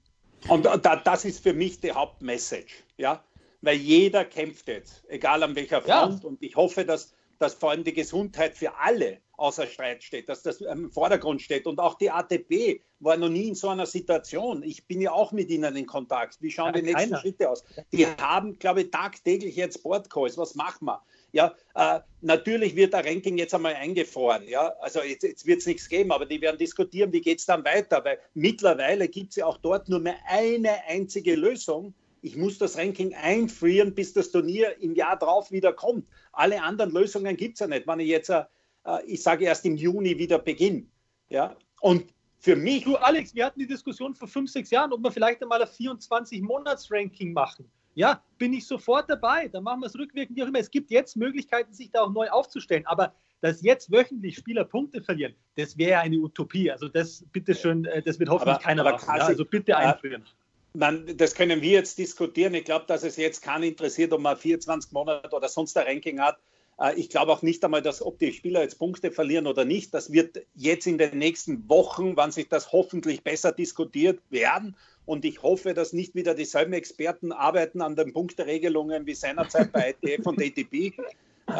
Und 0.48 0.66
da, 0.66 0.96
das 0.96 1.24
ist 1.24 1.42
für 1.42 1.54
mich 1.54 1.80
die 1.80 1.92
Hauptmessage, 1.92 2.84
ja, 2.98 3.24
weil 3.62 3.76
jeder 3.76 4.26
kämpft 4.26 4.68
jetzt, 4.68 5.04
egal 5.08 5.42
an 5.42 5.56
welcher 5.56 5.80
Front. 5.80 6.22
Ja. 6.22 6.28
Und 6.28 6.42
ich 6.42 6.54
hoffe, 6.54 6.84
dass, 6.84 7.13
dass 7.38 7.54
vor 7.54 7.70
allem 7.70 7.84
die 7.84 7.92
Gesundheit 7.92 8.54
für 8.54 8.76
alle 8.76 9.18
außer 9.36 9.66
Streit 9.66 10.02
steht, 10.02 10.28
dass 10.28 10.42
das 10.42 10.60
im 10.60 10.90
Vordergrund 10.90 11.42
steht. 11.42 11.66
Und 11.66 11.80
auch 11.80 11.94
die 11.94 12.10
ATP 12.10 12.80
war 13.00 13.16
noch 13.16 13.28
nie 13.28 13.48
in 13.48 13.54
so 13.54 13.68
einer 13.68 13.86
Situation. 13.86 14.62
Ich 14.62 14.86
bin 14.86 15.00
ja 15.00 15.12
auch 15.12 15.32
mit 15.32 15.50
ihnen 15.50 15.74
in 15.76 15.86
Kontakt. 15.86 16.40
Wie 16.40 16.50
schauen 16.50 16.74
ja, 16.74 16.80
die 16.80 16.82
nächsten 16.82 17.10
keiner. 17.10 17.20
Schritte 17.20 17.50
aus? 17.50 17.64
Die 17.92 18.06
haben, 18.06 18.58
glaube 18.58 18.82
ich, 18.82 18.90
tagtäglich 18.90 19.56
jetzt 19.56 19.82
Boardcalls. 19.82 20.38
Was 20.38 20.54
machen 20.54 20.86
wir? 20.86 21.02
Ja, 21.32 21.54
äh, 21.74 22.00
natürlich 22.20 22.76
wird 22.76 22.92
der 22.92 23.04
Ranking 23.04 23.36
jetzt 23.36 23.54
einmal 23.54 23.74
eingefroren. 23.74 24.46
Ja, 24.46 24.72
also 24.80 25.02
jetzt, 25.02 25.24
jetzt 25.24 25.46
wird 25.46 25.58
es 25.58 25.66
nichts 25.66 25.88
geben, 25.88 26.12
aber 26.12 26.26
die 26.26 26.40
werden 26.40 26.58
diskutieren, 26.58 27.12
wie 27.12 27.20
geht 27.20 27.40
es 27.40 27.46
dann 27.46 27.64
weiter, 27.64 28.04
weil 28.04 28.20
mittlerweile 28.34 29.08
gibt 29.08 29.30
es 29.30 29.36
ja 29.36 29.46
auch 29.46 29.58
dort 29.58 29.88
nur 29.88 29.98
mehr 29.98 30.16
eine 30.28 30.84
einzige 30.86 31.34
Lösung. 31.34 31.94
Ich 32.24 32.36
muss 32.36 32.58
das 32.58 32.78
Ranking 32.78 33.14
einfrieren, 33.14 33.94
bis 33.94 34.12
das 34.14 34.30
Turnier 34.30 34.80
im 34.80 34.94
Jahr 34.94 35.18
drauf 35.18 35.50
wieder 35.50 35.72
kommt. 35.72 36.06
Alle 36.32 36.62
anderen 36.62 36.90
Lösungen 36.90 37.36
gibt 37.36 37.54
es 37.54 37.60
ja 37.60 37.66
nicht. 37.66 37.86
Wenn 37.86 38.00
ich 38.00 38.08
jetzt 38.08 38.30
äh, 38.30 38.44
äh, 38.84 39.04
ich 39.06 39.22
sage 39.22 39.44
erst 39.44 39.64
im 39.64 39.76
Juni 39.76 40.18
wieder 40.18 40.38
Beginn. 40.38 40.90
Ja? 41.28 41.56
Und 41.80 42.12
für 42.38 42.56
mich. 42.56 42.84
Du, 42.84 42.96
Alex, 42.96 43.34
wir 43.34 43.46
hatten 43.46 43.58
die 43.58 43.66
Diskussion 43.66 44.14
vor 44.14 44.28
fünf, 44.28 44.50
sechs 44.50 44.70
Jahren, 44.70 44.92
ob 44.92 45.02
wir 45.02 45.10
vielleicht 45.10 45.42
einmal 45.42 45.62
ein 45.62 45.68
24-Monats-Ranking 45.68 47.32
machen. 47.32 47.70
Ja, 47.94 48.22
bin 48.38 48.52
ich 48.52 48.66
sofort 48.66 49.08
dabei. 49.08 49.48
Dann 49.48 49.62
machen 49.62 49.80
wir 49.80 49.86
es 49.86 49.96
rückwirkend, 49.96 50.36
wie 50.36 50.42
auch 50.42 50.48
immer. 50.48 50.58
Es 50.58 50.70
gibt 50.70 50.90
jetzt 50.90 51.16
Möglichkeiten, 51.16 51.72
sich 51.72 51.90
da 51.90 52.02
auch 52.02 52.10
neu 52.10 52.28
aufzustellen. 52.28 52.84
Aber 52.86 53.14
dass 53.40 53.62
jetzt 53.62 53.92
wöchentlich 53.92 54.36
Spieler 54.36 54.64
Punkte 54.64 55.00
verlieren, 55.00 55.34
das 55.56 55.78
wäre 55.78 56.00
eine 56.00 56.16
Utopie. 56.16 56.70
Also 56.70 56.88
das 56.88 57.24
bitteschön, 57.30 57.84
äh, 57.84 58.02
das 58.02 58.18
wird 58.18 58.30
hoffentlich 58.30 58.56
aber, 58.56 58.64
keiner 58.64 58.82
aber 58.82 58.92
machen. 58.92 59.16
Ja, 59.16 59.24
also 59.24 59.44
bitte 59.44 59.76
einführen. 59.76 60.24
Man, 60.76 61.16
das 61.16 61.36
können 61.36 61.62
wir 61.62 61.70
jetzt 61.70 61.98
diskutieren. 61.98 62.52
Ich 62.54 62.64
glaube, 62.64 62.86
dass 62.88 63.04
es 63.04 63.16
jetzt 63.16 63.42
keinen 63.42 63.62
interessiert, 63.62 64.12
ob 64.12 64.20
man 64.20 64.36
24 64.36 64.90
Monate 64.90 65.34
oder 65.34 65.48
sonst 65.48 65.76
ein 65.76 65.86
Ranking 65.86 66.20
hat. 66.20 66.38
Äh, 66.80 66.94
ich 66.98 67.08
glaube 67.10 67.32
auch 67.32 67.42
nicht 67.42 67.64
einmal, 67.64 67.80
dass 67.80 68.02
ob 68.02 68.18
die 68.18 68.32
Spieler 68.32 68.62
jetzt 68.62 68.78
Punkte 68.78 69.12
verlieren 69.12 69.46
oder 69.46 69.64
nicht, 69.64 69.94
das 69.94 70.12
wird 70.12 70.44
jetzt 70.54 70.86
in 70.86 70.98
den 70.98 71.16
nächsten 71.18 71.68
Wochen, 71.68 72.16
wann 72.16 72.32
sich 72.32 72.48
das 72.48 72.72
hoffentlich 72.72 73.22
besser 73.22 73.52
diskutiert 73.52 74.20
werden. 74.30 74.76
Und 75.06 75.24
ich 75.24 75.42
hoffe, 75.42 75.74
dass 75.74 75.92
nicht 75.92 76.16
wieder 76.16 76.34
dieselben 76.34 76.72
Experten 76.72 77.30
arbeiten 77.30 77.80
an 77.80 77.94
den 77.94 78.12
Punkteregelungen 78.12 79.06
wie 79.06 79.14
seinerzeit 79.14 79.70
bei 79.70 79.94
ITF 80.02 80.26
und 80.26 80.42
ATP, 80.42 80.74
äh, 80.74 81.52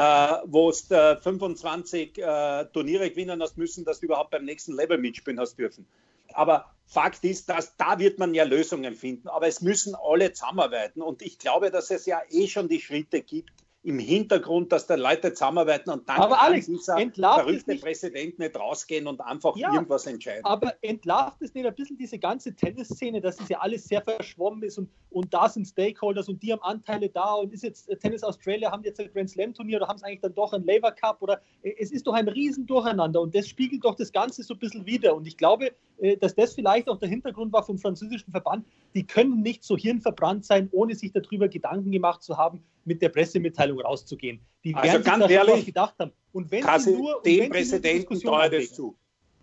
wo 0.47 0.71
es 0.71 0.91
äh, 0.91 1.17
25 1.17 2.19
äh, 2.19 2.65
Turniere 2.73 3.11
gewinnen 3.11 3.41
hast 3.41 3.59
müssen, 3.59 3.85
dass 3.85 4.01
du 4.01 4.07
überhaupt 4.07 4.31
beim 4.31 4.45
nächsten 4.45 4.73
Level 4.73 4.99
mitspielen 4.99 5.39
hast 5.39 5.57
dürfen. 5.57 5.87
Aber 6.33 6.74
Fakt 6.87 7.25
ist, 7.25 7.49
dass 7.49 7.77
da 7.77 7.99
wird 7.99 8.19
man 8.19 8.35
ja 8.35 8.45
Lösungen 8.45 8.95
finden. 8.95 9.29
Aber 9.29 9.47
es 9.47 9.61
müssen 9.61 9.95
alle 9.95 10.33
zusammenarbeiten. 10.33 11.03
Und 11.03 11.23
ich 11.23 11.39
glaube, 11.39 11.71
dass 11.71 11.91
es 11.91 12.07
ja 12.07 12.23
eh 12.31 12.47
schon 12.47 12.69
die 12.69 12.81
Schritte 12.81 13.23
gibt, 13.23 13.64
im 13.85 13.99
Hintergrund, 13.99 14.73
dass 14.73 14.87
da 14.87 14.95
Leute 14.95 15.35
zusammenarbeiten 15.35 15.91
und 15.91 16.09
dann 16.09 16.17
aber 16.17 16.37
kann 16.37 16.53
Alex, 16.53 16.67
dieser 16.67 16.97
verrückte. 17.13 17.77
Präsident 17.77 18.39
nicht 18.39 18.59
rausgehen 18.59 19.07
und 19.07 19.21
einfach 19.21 19.55
ja, 19.57 19.75
irgendwas 19.75 20.07
entscheiden. 20.07 20.43
Aber 20.45 20.73
entlarvt 20.81 21.43
es 21.43 21.53
nicht 21.53 21.67
ein 21.67 21.75
bisschen 21.75 21.99
diese 21.99 22.19
ganze 22.19 22.55
Tennisszene, 22.55 23.21
dass 23.21 23.39
es 23.39 23.49
ja 23.51 23.59
alles 23.59 23.85
sehr 23.85 24.01
verschwommen 24.01 24.63
ist 24.63 24.79
und, 24.79 24.89
und 25.11 25.33
da 25.35 25.51
sind 25.51 25.67
Stakeholders 25.67 26.31
und 26.31 26.43
die 26.43 26.51
haben 26.51 26.63
Anteile 26.63 27.11
da 27.11 27.35
und 27.35 27.53
ist 27.53 27.63
jetzt 27.63 27.91
äh, 27.91 27.97
Tennis 27.97 28.23
Australia, 28.23 28.73
haben 28.73 28.83
jetzt 28.85 28.99
ein 29.01 29.11
Grand 29.13 29.29
Slam 29.29 29.53
Turnier 29.53 29.77
oder 29.77 29.89
haben 29.89 29.97
es 29.97 30.03
eigentlich 30.03 30.23
dann 30.23 30.35
doch 30.35 30.55
ein 30.55 30.65
Labour 30.65 30.93
Cup 30.93 31.21
oder 31.21 31.43
äh, 31.63 31.75
es 31.79 31.93
ist 31.93 32.07
doch 32.07 32.15
ein 32.15 32.27
Riesendurcheinander 32.27 33.21
und 33.21 33.35
das 33.35 33.47
spiegelt 33.47 33.85
doch 33.85 33.97
das 33.97 34.11
Ganze 34.11 34.43
so 34.45 34.55
ein 34.55 34.61
bisschen 34.61 34.87
wieder 34.87 35.15
und 35.15 35.27
ich 35.27 35.37
glaube, 35.37 35.73
äh, 35.99 36.17
dass 36.17 36.35
das 36.35 36.55
vielleicht 36.55 36.89
auch 36.89 36.99
der 36.99 37.11
Hintergrund 37.11 37.53
war 37.53 37.63
vom 37.63 37.77
französischen 37.77 38.31
Verband, 38.31 38.65
die 38.95 39.07
können 39.07 39.43
nicht 39.43 39.63
so 39.63 39.77
hirnverbrannt 39.77 40.47
sein, 40.47 40.71
ohne 40.73 40.95
sich 40.95 41.13
darüber 41.13 41.49
Gedanken 41.49 41.93
gemacht 41.93 42.23
zu 42.23 42.39
haben, 42.39 42.65
mit 42.85 43.03
der 43.03 43.09
Pressemitteilung 43.09 43.81
rauszugehen. 43.81 44.41
Die 44.63 44.75
also 44.75 44.93
werden 44.93 45.05
ganz 45.05 45.31
ehrlich, 45.31 45.67
gedacht 45.67 45.95
haben. 45.99 46.13
Und 46.33 46.51
wenn 46.51 46.65
sie 46.79 46.93
nur, 46.93 47.23
dem 47.23 47.51
Präsidenten 47.51 48.21
traue 48.21 48.51
das 48.51 48.73
zu. 48.73 48.97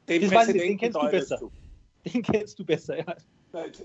Dem 0.07 0.29
Präsidenten 0.29 0.67
den 0.67 0.77
kennst 0.77 0.97
du 0.97 1.09
besser. 1.09 1.37
Zu. 1.37 1.51
Den 2.05 2.21
kennst 2.23 2.59
du 2.59 2.65
besser, 2.65 2.97
ja. 2.97 3.15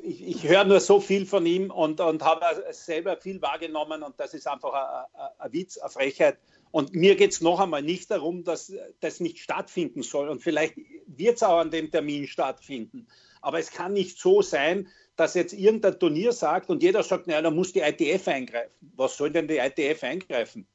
Ich, 0.05 0.27
ich 0.27 0.49
höre 0.49 0.65
nur 0.65 0.79
so 0.79 1.01
viel 1.01 1.27
von 1.27 1.45
ihm 1.45 1.71
und, 1.71 2.01
und 2.01 2.23
habe 2.23 2.45
selber 2.71 3.17
viel 3.17 3.43
wahrgenommen 3.43 4.05
und 4.05 4.19
das 4.19 4.33
ist 4.33 4.47
einfach 4.47 4.73
ein, 4.73 5.29
ein 5.39 5.53
Witz, 5.53 5.77
eine 5.79 5.91
Frechheit. 5.91 6.39
Und 6.71 6.95
mir 6.95 7.17
geht 7.17 7.33
es 7.33 7.41
noch 7.41 7.59
einmal 7.59 7.83
nicht 7.83 8.11
darum, 8.11 8.45
dass 8.45 8.73
das 9.01 9.19
nicht 9.19 9.39
stattfinden 9.39 10.03
soll. 10.03 10.29
Und 10.29 10.43
vielleicht 10.43 10.75
wird 11.07 11.37
es 11.37 11.43
auch 11.43 11.59
an 11.59 11.71
dem 11.71 11.91
Termin 11.91 12.27
stattfinden. 12.27 13.09
Aber 13.41 13.59
es 13.59 13.71
kann 13.71 13.93
nicht 13.93 14.19
so 14.19 14.43
sein, 14.43 14.89
dass 15.17 15.35
jetzt 15.35 15.55
irgendein 15.55 15.99
Turnier 15.99 16.33
sagt 16.33 16.69
und 16.71 16.83
jeder 16.83 17.03
sagt, 17.03 17.27
naja, 17.27 17.43
da 17.43 17.51
muss 17.51 17.73
die 17.73 17.81
ITF 17.81 18.29
eingreifen. 18.29 18.71
Was 18.97 19.17
soll 19.17 19.31
denn 19.31 19.49
die 19.49 19.57
ITF 19.57 20.03
eingreifen? 20.05 20.67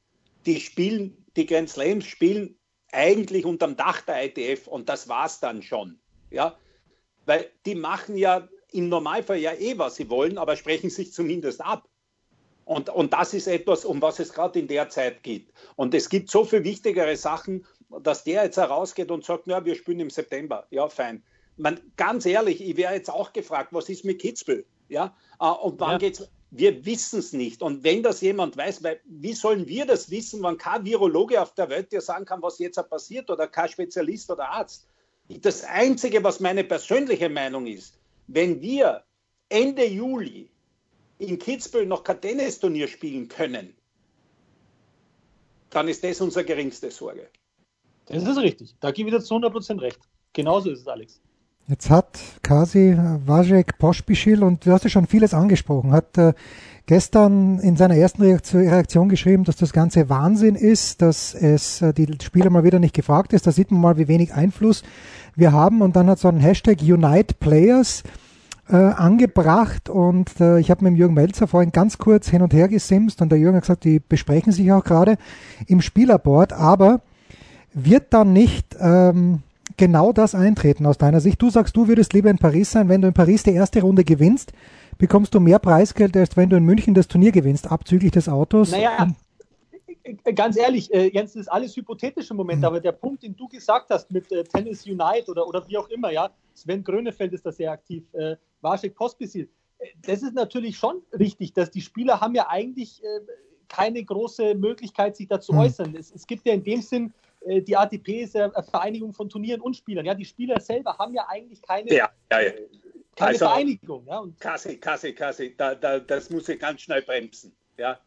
Die 0.46 0.60
spielen, 0.60 1.16
die 1.36 1.46
Grand 1.46 1.70
Slams 1.70 2.04
spielen 2.04 2.56
eigentlich 2.90 3.44
unterm 3.46 3.76
Dach 3.76 4.02
der 4.02 4.24
ITF 4.24 4.66
und 4.66 4.88
das 4.88 5.08
war 5.08 5.26
es 5.26 5.38
dann 5.38 5.62
schon. 5.62 5.98
Ja? 6.30 6.56
Weil 7.24 7.50
die 7.64 7.76
machen 7.76 8.16
ja 8.16 8.48
im 8.72 8.88
Normalfall 8.88 9.38
ja 9.38 9.52
eh, 9.52 9.78
was 9.78 9.96
sie 9.96 10.10
wollen, 10.10 10.38
aber 10.38 10.56
sprechen 10.56 10.90
sich 10.90 11.12
zumindest 11.12 11.60
ab. 11.60 11.88
Und, 12.64 12.88
und 12.88 13.12
das 13.12 13.34
ist 13.34 13.46
etwas, 13.46 13.84
um 13.84 14.02
was 14.02 14.18
es 14.18 14.32
gerade 14.32 14.58
in 14.58 14.68
der 14.68 14.88
Zeit 14.88 15.22
geht. 15.22 15.52
Und 15.76 15.94
es 15.94 16.08
gibt 16.08 16.30
so 16.30 16.44
viel 16.44 16.64
wichtigere 16.64 17.16
Sachen, 17.16 17.66
dass 18.02 18.24
der 18.24 18.44
jetzt 18.44 18.56
herausgeht 18.56 19.10
und 19.10 19.24
sagt, 19.24 19.46
ja, 19.46 19.64
wir 19.64 19.74
spielen 19.74 20.00
im 20.00 20.10
September. 20.10 20.66
Ja, 20.70 20.88
fein 20.88 21.22
man, 21.56 21.80
ganz 21.96 22.26
ehrlich, 22.26 22.60
ich 22.60 22.76
wäre 22.76 22.94
jetzt 22.94 23.10
auch 23.10 23.32
gefragt, 23.32 23.72
was 23.72 23.88
ist 23.88 24.04
mit 24.04 24.20
Kitzbühel? 24.20 24.64
Ja, 24.88 25.16
äh, 25.40 25.46
und 25.46 25.80
wann 25.80 25.92
ja. 25.92 25.98
geht's? 25.98 26.28
Wir 26.50 26.84
wissen 26.84 27.20
es 27.20 27.32
nicht. 27.32 27.62
Und 27.62 27.82
wenn 27.82 28.02
das 28.02 28.20
jemand 28.20 28.58
weiß, 28.58 28.82
weil, 28.82 29.00
wie 29.06 29.32
sollen 29.32 29.66
wir 29.68 29.86
das 29.86 30.10
wissen, 30.10 30.42
wenn 30.42 30.58
kein 30.58 30.84
Virologe 30.84 31.40
auf 31.40 31.54
der 31.54 31.70
Welt 31.70 31.92
dir 31.92 32.02
sagen 32.02 32.26
kann, 32.26 32.42
was 32.42 32.58
jetzt 32.58 32.78
passiert 32.90 33.30
oder 33.30 33.46
kein 33.46 33.70
Spezialist 33.70 34.30
oder 34.30 34.50
Arzt? 34.50 34.86
Das 35.28 35.64
Einzige, 35.64 36.22
was 36.22 36.40
meine 36.40 36.62
persönliche 36.64 37.30
Meinung 37.30 37.66
ist, 37.66 37.98
wenn 38.26 38.60
wir 38.60 39.02
Ende 39.48 39.86
Juli 39.86 40.50
in 41.18 41.38
Kitzbühel 41.38 41.86
noch 41.86 42.04
kein 42.04 42.20
Tennisturnier 42.20 42.88
spielen 42.88 43.28
können, 43.28 43.74
dann 45.70 45.88
ist 45.88 46.04
das 46.04 46.20
unsere 46.20 46.44
geringste 46.44 46.90
Sorge. 46.90 47.30
Das 48.06 48.22
ist 48.22 48.38
richtig. 48.38 48.74
Da 48.80 48.90
gebe 48.90 49.08
ich 49.08 49.14
dir 49.14 49.22
zu 49.22 49.34
100% 49.34 49.80
recht. 49.80 50.00
Genauso 50.32 50.70
ist 50.70 50.80
es, 50.80 50.86
Alex. 50.88 51.20
Jetzt 51.68 51.90
hat 51.90 52.18
Kasi 52.42 52.98
Wajek 53.24 53.78
Pospischil, 53.78 54.42
und 54.42 54.66
du 54.66 54.72
hast 54.72 54.82
ja 54.82 54.90
schon 54.90 55.06
vieles 55.06 55.32
angesprochen, 55.32 55.92
hat 55.92 56.18
äh, 56.18 56.32
gestern 56.86 57.60
in 57.60 57.76
seiner 57.76 57.96
ersten 57.96 58.22
Reaktion, 58.22 59.08
geschrieben, 59.08 59.44
dass 59.44 59.56
das 59.56 59.72
Ganze 59.72 60.08
Wahnsinn 60.08 60.56
ist, 60.56 61.02
dass 61.02 61.34
es 61.34 61.80
äh, 61.80 61.94
die 61.94 62.08
Spieler 62.20 62.50
mal 62.50 62.64
wieder 62.64 62.80
nicht 62.80 62.96
gefragt 62.96 63.32
ist. 63.32 63.46
Da 63.46 63.52
sieht 63.52 63.70
man 63.70 63.80
mal, 63.80 63.96
wie 63.96 64.08
wenig 64.08 64.34
Einfluss 64.34 64.82
wir 65.36 65.52
haben. 65.52 65.82
Und 65.82 65.94
dann 65.94 66.08
hat 66.08 66.18
so 66.18 66.26
ein 66.26 66.40
Hashtag 66.40 66.82
Unite 66.82 67.34
Players 67.38 68.02
äh, 68.68 68.74
angebracht 68.74 69.88
und 69.88 70.40
äh, 70.40 70.58
ich 70.58 70.68
habe 70.68 70.82
mit 70.82 70.94
dem 70.94 70.96
Jürgen 70.96 71.14
Melzer 71.14 71.46
vorhin 71.46 71.70
ganz 71.70 71.96
kurz 71.96 72.28
hin 72.28 72.42
und 72.42 72.52
her 72.52 72.66
gesimst 72.66 73.22
und 73.22 73.30
der 73.30 73.38
Jürgen 73.38 73.56
hat 73.56 73.62
gesagt, 73.62 73.84
die 73.84 74.00
besprechen 74.00 74.52
sich 74.52 74.72
auch 74.72 74.82
gerade 74.82 75.16
im 75.68 75.80
Spielerboard, 75.80 76.52
aber 76.52 77.02
wird 77.72 78.12
dann 78.12 78.32
nicht... 78.32 78.76
Ähm, 78.80 79.42
genau 79.76 80.12
das 80.12 80.34
eintreten 80.34 80.86
aus 80.86 80.98
deiner 80.98 81.20
Sicht? 81.20 81.40
Du 81.40 81.50
sagst, 81.50 81.76
du 81.76 81.88
würdest 81.88 82.12
lieber 82.12 82.30
in 82.30 82.38
Paris 82.38 82.70
sein. 82.70 82.88
Wenn 82.88 83.02
du 83.02 83.08
in 83.08 83.14
Paris 83.14 83.42
die 83.42 83.52
erste 83.52 83.80
Runde 83.82 84.04
gewinnst, 84.04 84.52
bekommst 84.98 85.34
du 85.34 85.40
mehr 85.40 85.58
Preisgeld, 85.58 86.16
als 86.16 86.36
wenn 86.36 86.50
du 86.50 86.56
in 86.56 86.64
München 86.64 86.94
das 86.94 87.08
Turnier 87.08 87.32
gewinnst, 87.32 87.70
abzüglich 87.70 88.12
des 88.12 88.28
Autos. 88.28 88.70
Naja, 88.70 89.08
ganz 90.34 90.56
ehrlich, 90.56 90.92
äh, 90.92 91.08
Jens, 91.08 91.32
das 91.32 91.42
ist 91.42 91.48
alles 91.48 91.76
hypothetisch 91.76 92.30
im 92.30 92.36
Moment, 92.36 92.60
mhm. 92.60 92.64
aber 92.66 92.80
der 92.80 92.92
Punkt, 92.92 93.22
den 93.22 93.36
du 93.36 93.48
gesagt 93.48 93.90
hast 93.90 94.10
mit 94.10 94.30
äh, 94.32 94.44
Tennis 94.44 94.86
Unite 94.86 95.30
oder, 95.30 95.46
oder 95.46 95.66
wie 95.68 95.76
auch 95.76 95.88
immer, 95.88 96.10
ja, 96.10 96.30
Sven 96.54 96.82
Grönefeld 96.82 97.32
ist 97.32 97.46
da 97.46 97.52
sehr 97.52 97.70
aktiv, 97.72 98.04
äh, 98.12 98.36
Vasek 98.60 98.94
Pospisil, 98.94 99.48
äh, 99.78 99.86
das 100.02 100.22
ist 100.22 100.34
natürlich 100.34 100.76
schon 100.76 101.02
richtig, 101.18 101.52
dass 101.52 101.70
die 101.70 101.80
Spieler 101.80 102.20
haben 102.20 102.34
ja 102.34 102.48
eigentlich 102.48 103.02
äh, 103.02 103.20
keine 103.68 104.04
große 104.04 104.54
Möglichkeit, 104.54 105.16
sich 105.16 105.28
dazu 105.28 105.52
mhm. 105.52 105.60
äußern. 105.60 105.96
Es, 105.96 106.12
es, 106.12 106.26
gibt 106.26 106.46
ja 106.46 106.52
in 106.52 106.62
dem 106.62 106.82
Sinn 106.82 107.06
äh, 107.06 107.31
die 107.46 107.76
ATP 107.76 108.22
ist 108.22 108.34
ja 108.34 108.50
eine 108.50 108.62
Vereinigung 108.62 109.12
von 109.12 109.28
Turnieren 109.28 109.60
und 109.60 109.76
Spielern. 109.76 110.06
Ja, 110.06 110.14
die 110.14 110.24
Spieler 110.24 110.60
selber 110.60 110.96
haben 110.98 111.14
ja 111.14 111.26
eigentlich 111.28 111.60
keine, 111.62 111.92
ja, 111.92 112.10
ja, 112.30 112.40
ja. 112.40 112.52
keine 113.16 113.28
also, 113.28 113.46
Vereinigung. 113.46 114.06
Ja, 114.06 114.18
und 114.18 114.38
Kassi, 114.40 114.76
Kassi, 114.78 115.12
Kassi, 115.12 115.54
da, 115.56 115.74
da, 115.74 115.98
das 115.98 116.30
muss 116.30 116.48
ich 116.48 116.58
ganz 116.58 116.82
schnell 116.82 117.02
bremsen. 117.02 117.54
Ja? 117.76 117.98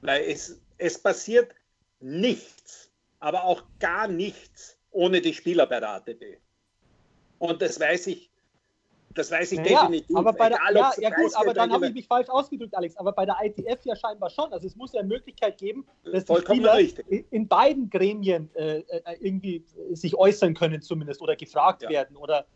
Weil 0.00 0.22
es, 0.24 0.60
es 0.78 1.00
passiert 1.00 1.54
nichts, 2.00 2.90
aber 3.20 3.44
auch 3.44 3.62
gar 3.78 4.08
nichts 4.08 4.78
ohne 4.90 5.20
die 5.20 5.34
Spieler 5.34 5.66
bei 5.66 5.80
der 5.80 5.90
ATP. 5.90 6.38
Und 7.38 7.62
das 7.62 7.80
weiß 7.80 8.08
ich 8.08 8.31
das 9.14 9.30
weiß 9.30 9.52
ich 9.52 9.58
naja, 9.58 9.82
definitiv. 9.82 10.16
Aber 10.16 10.32
bei 10.32 10.48
der, 10.48 10.58
Egal, 10.70 10.92
ja, 10.96 11.10
ja 11.10 11.10
gut, 11.10 11.34
aber 11.34 11.54
dann 11.54 11.72
habe 11.72 11.88
ich 11.88 11.94
mich 11.94 12.06
falsch 12.06 12.28
ausgedrückt, 12.28 12.74
Alex. 12.74 12.96
Aber 12.96 13.12
bei 13.12 13.26
der 13.26 13.36
ITF 13.42 13.84
ja 13.84 13.96
scheinbar 13.96 14.30
schon. 14.30 14.52
Also 14.52 14.66
es 14.66 14.76
muss 14.76 14.92
ja 14.92 15.00
eine 15.00 15.08
Möglichkeit 15.08 15.58
geben, 15.58 15.86
dass 16.04 16.24
die 16.24 16.36
Spieler 16.36 16.76
richtig. 16.76 17.26
in 17.30 17.48
beiden 17.48 17.90
Gremien 17.90 18.50
äh, 18.54 18.78
äh, 18.78 19.16
irgendwie 19.20 19.64
sich 19.92 20.14
äußern 20.14 20.54
können 20.54 20.82
zumindest 20.82 21.20
oder 21.22 21.36
gefragt 21.36 21.82
ja. 21.82 21.90
werden 21.90 22.16
oder 22.16 22.46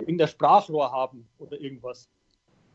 irgendein 0.00 0.28
Sprachrohr 0.28 0.90
haben 0.90 1.28
oder 1.38 1.60
irgendwas. 1.60 2.08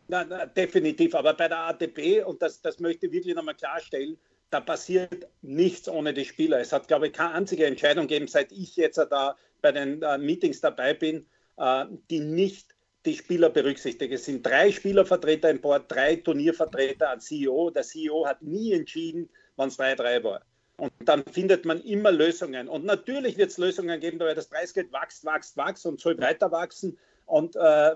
Na, 0.08 0.24
na, 0.24 0.46
definitiv. 0.46 1.15
Aber 1.15 1.34
bei 1.34 1.48
der 1.48 1.60
ATP, 1.67 2.24
und 2.25 2.41
das, 2.41 2.62
das 2.62 2.79
möchte 2.79 3.08
ich 3.08 3.12
wirklich 3.12 3.36
nochmal 3.36 3.56
klarstellen, 3.56 4.17
da 4.50 4.62
passiert 4.62 5.27
nichts 5.41 5.89
ohne 5.89 6.13
die 6.13 6.25
Spieler. 6.25 6.60
Es 6.60 6.72
hat, 6.72 6.88
glaube 6.88 7.08
ich, 7.08 7.13
keine 7.13 7.34
einzige 7.34 7.65
Entscheidung 7.65 8.08
gegeben, 8.08 8.27
seit 8.27 8.51
ich 8.51 8.75
jetzt 8.77 8.98
da 8.98 9.36
bei 9.62 9.72
den 9.72 10.01
äh, 10.01 10.17
Meetings 10.17 10.62
dabei 10.62 10.94
bin, 10.94 11.25
äh, 11.58 11.86
die 12.10 12.20
nicht 12.20 12.76
die 13.08 13.16
Spieler 13.16 13.50
berücksichtigt. 13.50 14.14
Es 14.14 14.26
sind 14.26 14.46
drei 14.46 14.72
Spielervertreter 14.72 15.50
im 15.50 15.62
Board, 15.62 15.86
drei 15.88 16.18
Turniervertreter, 16.18 17.10
ein 17.10 17.22
CEO. 17.22 17.72
Der 17.72 17.84
CEO 17.84 18.28
hat 18.28 18.42
nie 18.42 18.74
entschieden, 18.74 19.30
wann 19.56 19.70
es 19.70 19.80
3-3 19.80 20.24
war. 20.24 20.42
Und 20.78 20.92
dann 21.00 21.24
findet 21.26 21.66
man 21.66 21.82
immer 21.82 22.12
Lösungen. 22.12 22.68
Und 22.68 22.86
natürlich 22.86 23.38
wird 23.38 23.50
es 23.50 23.58
Lösungen 23.58 24.00
geben, 24.00 24.20
weil 24.20 24.36
das 24.36 24.48
Preisgeld 24.48 24.92
wächst, 24.94 25.26
wächst, 25.26 25.58
wächst 25.58 25.86
und 25.86 26.00
soll 26.00 26.20
weiter 26.20 26.52
wachsen. 26.52 26.98
Und 27.26 27.56
äh, 27.56 27.96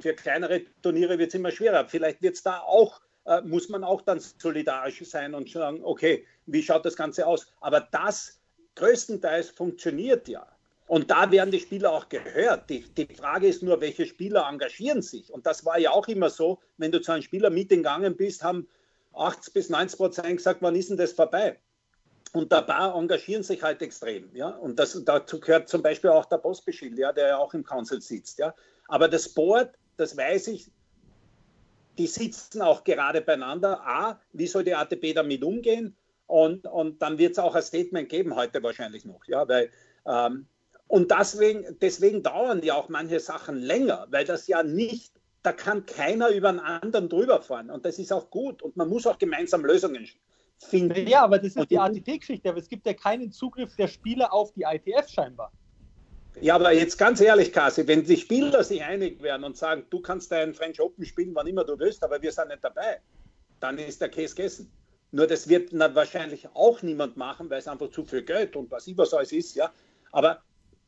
für 0.00 0.14
kleinere 0.14 0.62
Turniere 0.82 1.18
wird 1.18 1.30
es 1.30 1.34
immer 1.34 1.50
schwerer. 1.50 1.86
Vielleicht 1.88 2.22
wird 2.22 2.36
es 2.36 2.42
da 2.42 2.60
auch, 2.60 3.00
äh, 3.24 3.40
muss 3.42 3.68
man 3.68 3.82
auch 3.82 4.02
dann 4.02 4.20
solidarisch 4.20 5.02
sein 5.04 5.34
und 5.34 5.50
sagen, 5.50 5.80
okay, 5.82 6.24
wie 6.46 6.62
schaut 6.62 6.84
das 6.84 6.96
Ganze 6.96 7.26
aus? 7.26 7.52
Aber 7.60 7.80
das 7.80 8.40
größtenteils 8.76 9.50
funktioniert 9.50 10.28
ja. 10.28 10.46
Und 10.90 11.08
da 11.08 11.30
werden 11.30 11.52
die 11.52 11.60
Spieler 11.60 11.92
auch 11.92 12.08
gehört. 12.08 12.68
Die, 12.68 12.80
die, 12.80 13.06
Frage 13.14 13.46
ist 13.46 13.62
nur, 13.62 13.80
welche 13.80 14.06
Spieler 14.06 14.48
engagieren 14.50 15.02
sich. 15.02 15.32
Und 15.32 15.46
das 15.46 15.64
war 15.64 15.78
ja 15.78 15.92
auch 15.92 16.08
immer 16.08 16.30
so, 16.30 16.58
wenn 16.78 16.90
du 16.90 17.00
zu 17.00 17.12
einem 17.12 17.22
Spielermeeting 17.22 17.84
gegangen 17.84 18.16
bist, 18.16 18.42
haben 18.42 18.66
80 19.14 19.54
bis 19.54 19.68
90 19.68 19.96
Prozent 19.96 20.36
gesagt, 20.38 20.62
wann 20.62 20.74
ist 20.74 20.90
denn 20.90 20.96
das 20.96 21.12
vorbei? 21.12 21.60
Und 22.32 22.50
dabei 22.50 22.90
engagieren 22.92 23.44
sich 23.44 23.62
halt 23.62 23.80
extrem. 23.82 24.34
Ja? 24.34 24.48
Und 24.48 24.80
das, 24.80 25.00
dazu 25.04 25.38
gehört 25.38 25.68
zum 25.68 25.80
Beispiel 25.80 26.10
auch 26.10 26.24
der 26.24 26.38
Postbeschild, 26.38 26.98
ja, 26.98 27.12
der 27.12 27.28
ja 27.28 27.36
auch 27.38 27.54
im 27.54 27.62
Council 27.62 28.02
sitzt. 28.02 28.40
Ja? 28.40 28.52
Aber 28.88 29.06
das 29.06 29.28
Board, 29.28 29.70
das 29.96 30.16
weiß 30.16 30.48
ich, 30.48 30.72
die 31.98 32.08
sitzen 32.08 32.62
auch 32.62 32.82
gerade 32.82 33.20
beieinander. 33.20 33.80
A, 33.86 34.20
wie 34.32 34.48
soll 34.48 34.64
die 34.64 34.74
ATP 34.74 35.14
damit 35.14 35.44
umgehen? 35.44 35.94
Und, 36.26 36.66
und 36.66 37.00
dann 37.00 37.16
wird 37.16 37.30
es 37.30 37.38
auch 37.38 37.54
ein 37.54 37.62
Statement 37.62 38.08
geben 38.08 38.34
heute 38.34 38.60
wahrscheinlich 38.60 39.04
noch. 39.04 39.24
Ja? 39.28 39.46
Weil 39.46 39.70
ähm, 40.04 40.48
und 40.90 41.12
deswegen, 41.12 41.78
deswegen 41.80 42.24
dauern 42.24 42.64
ja 42.64 42.74
auch 42.74 42.88
manche 42.88 43.20
Sachen 43.20 43.54
länger, 43.54 44.08
weil 44.10 44.24
das 44.24 44.48
ja 44.48 44.64
nicht, 44.64 45.12
da 45.44 45.52
kann 45.52 45.86
keiner 45.86 46.30
über 46.30 46.48
einen 46.48 46.58
anderen 46.58 47.08
drüber 47.08 47.40
fahren. 47.42 47.70
Und 47.70 47.84
das 47.84 48.00
ist 48.00 48.12
auch 48.12 48.28
gut. 48.28 48.60
Und 48.60 48.76
man 48.76 48.88
muss 48.88 49.06
auch 49.06 49.16
gemeinsam 49.16 49.64
Lösungen 49.64 50.08
finden. 50.58 51.06
Ja, 51.06 51.22
aber 51.22 51.38
das 51.38 51.50
ist 51.50 51.58
und 51.58 51.70
die 51.70 51.78
ATP-Geschichte. 51.78 52.48
Aber 52.48 52.58
es 52.58 52.68
gibt 52.68 52.86
ja 52.86 52.94
keinen 52.94 53.30
Zugriff 53.30 53.76
der 53.76 53.86
Spieler 53.86 54.32
auf 54.32 54.52
die 54.52 54.62
ITF 54.62 55.08
scheinbar. 55.08 55.52
Ja, 56.40 56.56
aber 56.56 56.72
jetzt 56.72 56.98
ganz 56.98 57.20
ehrlich, 57.20 57.52
Kasi, 57.52 57.86
wenn 57.86 58.02
die 58.02 58.16
Spieler 58.16 58.64
sich 58.64 58.82
einig 58.82 59.22
werden 59.22 59.44
und 59.44 59.56
sagen, 59.56 59.86
du 59.90 60.00
kannst 60.00 60.32
deinen 60.32 60.54
French 60.54 60.80
Open 60.80 61.04
spielen, 61.04 61.36
wann 61.36 61.46
immer 61.46 61.62
du 61.62 61.78
willst, 61.78 62.02
aber 62.02 62.20
wir 62.20 62.32
sind 62.32 62.48
nicht 62.48 62.64
dabei, 62.64 63.00
dann 63.60 63.78
ist 63.78 64.00
der 64.00 64.08
Case 64.08 64.34
gegessen. 64.34 64.72
Nur 65.12 65.28
das 65.28 65.48
wird 65.48 65.72
wahrscheinlich 65.72 66.48
auch 66.54 66.82
niemand 66.82 67.16
machen, 67.16 67.48
weil 67.48 67.60
es 67.60 67.68
einfach 67.68 67.90
zu 67.90 68.04
viel 68.04 68.22
Geld 68.22 68.56
und 68.56 68.72
was 68.72 68.88
immer 68.88 69.06
so 69.06 69.18
alles 69.18 69.30
ist, 69.30 69.54
ja. 69.54 69.72
Aber 70.10 70.42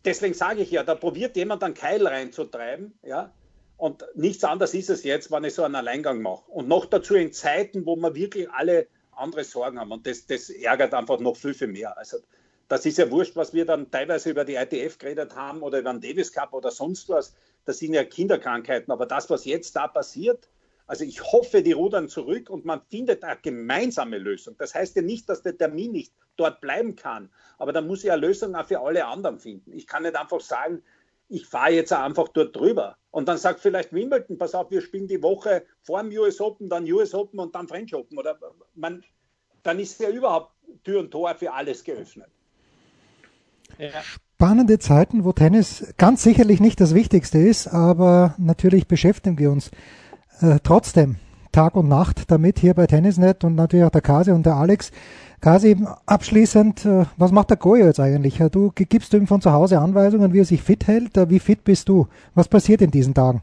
deswegen 0.04 0.34
sage 0.34 0.62
ich 0.62 0.70
ja, 0.70 0.82
da 0.82 0.94
probiert 0.94 1.36
jemand 1.36 1.62
einen 1.62 1.74
Keil 1.74 2.06
reinzutreiben, 2.06 2.98
ja. 3.02 3.32
Und 3.76 4.04
nichts 4.14 4.44
anderes 4.44 4.74
ist 4.74 4.90
es 4.90 5.02
jetzt, 5.02 5.32
wenn 5.32 5.42
ich 5.42 5.54
so 5.54 5.64
einen 5.64 5.74
Alleingang 5.74 6.22
mache. 6.22 6.48
Und 6.48 6.68
noch 6.68 6.86
dazu 6.86 7.16
in 7.16 7.32
Zeiten, 7.32 7.84
wo 7.84 7.96
wir 7.96 8.14
wirklich 8.14 8.48
alle 8.50 8.86
andere 9.10 9.42
Sorgen 9.42 9.80
haben. 9.80 9.90
Und 9.90 10.06
das, 10.06 10.26
das 10.26 10.50
ärgert 10.50 10.94
einfach 10.94 11.18
noch 11.18 11.36
viel, 11.36 11.52
viel 11.52 11.66
mehr. 11.66 11.98
Also 11.98 12.18
das 12.68 12.86
ist 12.86 12.98
ja 12.98 13.10
wurscht, 13.10 13.34
was 13.34 13.52
wir 13.52 13.66
dann 13.66 13.90
teilweise 13.90 14.30
über 14.30 14.44
die 14.44 14.54
ITF 14.54 14.98
geredet 14.98 15.34
haben 15.34 15.62
oder 15.62 15.80
über 15.80 15.92
den 15.92 16.00
Davis 16.00 16.32
Cup 16.32 16.52
oder 16.52 16.70
sonst 16.70 17.08
was. 17.08 17.34
Das 17.64 17.78
sind 17.78 17.92
ja 17.94 18.04
Kinderkrankheiten. 18.04 18.92
Aber 18.92 19.06
das, 19.06 19.28
was 19.30 19.44
jetzt 19.44 19.74
da 19.74 19.88
passiert, 19.88 20.48
also 20.92 21.04
ich 21.04 21.22
hoffe, 21.22 21.62
die 21.62 21.72
rudern 21.72 22.10
zurück 22.10 22.50
und 22.50 22.66
man 22.66 22.82
findet 22.90 23.24
eine 23.24 23.40
gemeinsame 23.40 24.18
Lösung. 24.18 24.56
Das 24.58 24.74
heißt 24.74 24.94
ja 24.94 25.00
nicht, 25.00 25.26
dass 25.26 25.40
der 25.40 25.56
Termin 25.56 25.92
nicht 25.92 26.12
dort 26.36 26.60
bleiben 26.60 26.96
kann, 26.96 27.30
aber 27.56 27.72
da 27.72 27.80
muss 27.80 28.04
ich 28.04 28.12
eine 28.12 28.20
Lösung 28.20 28.54
auch 28.54 28.66
für 28.66 28.78
alle 28.78 29.06
anderen 29.06 29.38
finden. 29.38 29.72
Ich 29.72 29.86
kann 29.86 30.02
nicht 30.02 30.16
einfach 30.16 30.42
sagen, 30.42 30.82
ich 31.30 31.46
fahre 31.46 31.72
jetzt 31.72 31.94
einfach 31.94 32.28
dort 32.28 32.54
drüber. 32.54 32.98
Und 33.10 33.26
dann 33.26 33.38
sagt 33.38 33.60
vielleicht 33.60 33.94
Wimbledon, 33.94 34.36
pass 34.36 34.54
auf, 34.54 34.70
wir 34.70 34.82
spielen 34.82 35.08
die 35.08 35.22
Woche 35.22 35.64
vor 35.80 36.02
dem 36.02 36.12
US 36.12 36.42
Open, 36.42 36.68
dann 36.68 36.84
US 36.92 37.14
Open 37.14 37.40
und 37.40 37.54
dann 37.54 37.68
French 37.68 37.94
Open. 37.94 38.18
Oder 38.18 38.38
man, 38.74 39.02
dann 39.62 39.78
ist 39.78 39.98
ja 39.98 40.10
überhaupt 40.10 40.52
Tür 40.84 41.00
und 41.00 41.10
Tor 41.10 41.34
für 41.36 41.54
alles 41.54 41.84
geöffnet. 41.84 42.28
Ja. 43.78 44.02
Spannende 44.02 44.78
Zeiten, 44.78 45.24
wo 45.24 45.32
Tennis 45.32 45.94
ganz 45.96 46.22
sicherlich 46.22 46.60
nicht 46.60 46.82
das 46.82 46.94
Wichtigste 46.94 47.38
ist, 47.38 47.66
aber 47.68 48.34
natürlich 48.36 48.86
beschäftigen 48.86 49.38
wir 49.38 49.50
uns 49.50 49.70
äh, 50.42 50.58
trotzdem 50.62 51.16
Tag 51.52 51.76
und 51.76 51.88
Nacht 51.88 52.30
damit 52.30 52.58
hier 52.58 52.74
bei 52.74 52.86
Tennisnet 52.86 53.44
und 53.44 53.54
natürlich 53.54 53.84
auch 53.84 53.90
der 53.90 54.00
Kasi 54.00 54.30
und 54.32 54.46
der 54.46 54.54
Alex. 54.54 54.90
Kasi, 55.40 55.76
abschließend, 56.06 56.86
äh, 56.86 57.04
was 57.16 57.32
macht 57.32 57.50
der 57.50 57.56
Goyo 57.56 57.86
jetzt 57.86 58.00
eigentlich? 58.00 58.38
Du 58.52 58.72
gibst 58.74 59.12
ihm 59.12 59.26
von 59.26 59.40
zu 59.40 59.52
Hause 59.52 59.78
Anweisungen, 59.78 60.32
wie 60.32 60.40
er 60.40 60.44
sich 60.44 60.62
fit 60.62 60.86
hält. 60.86 61.10
Wie 61.28 61.40
fit 61.40 61.64
bist 61.64 61.88
du? 61.88 62.06
Was 62.34 62.48
passiert 62.48 62.80
in 62.80 62.90
diesen 62.90 63.14
Tagen? 63.14 63.42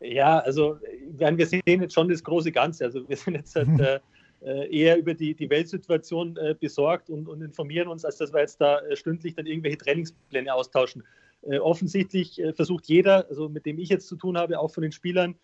Ja, 0.00 0.40
also 0.40 0.76
wir 1.18 1.46
sehen 1.46 1.62
jetzt 1.66 1.94
schon 1.94 2.08
das 2.08 2.24
große 2.24 2.50
Ganze. 2.50 2.84
Also 2.84 3.08
wir 3.08 3.16
sind 3.16 3.34
jetzt 3.34 3.54
halt, 3.54 3.68
äh, 4.44 4.76
eher 4.76 4.98
über 4.98 5.14
die, 5.14 5.34
die 5.34 5.48
Weltsituation 5.48 6.36
äh, 6.36 6.54
besorgt 6.58 7.10
und, 7.10 7.28
und, 7.28 7.42
informieren 7.42 7.88
uns, 7.88 8.04
als 8.04 8.16
dass 8.16 8.32
wir 8.32 8.40
jetzt 8.40 8.60
da 8.60 8.80
äh, 8.80 8.96
stündlich 8.96 9.34
dann 9.34 9.46
irgendwelche 9.46 9.78
Trainingspläne 9.78 10.52
austauschen. 10.52 11.04
Äh, 11.42 11.58
offensichtlich 11.58 12.40
äh, 12.40 12.52
versucht 12.52 12.86
jeder, 12.86 13.26
also 13.28 13.48
mit 13.48 13.66
dem 13.66 13.78
ich 13.78 13.88
jetzt 13.88 14.08
zu 14.08 14.16
tun 14.16 14.36
habe, 14.36 14.58
auch 14.58 14.72
von 14.72 14.82
den 14.82 14.92
Spielern, 14.92 15.32
äh, 15.32 15.36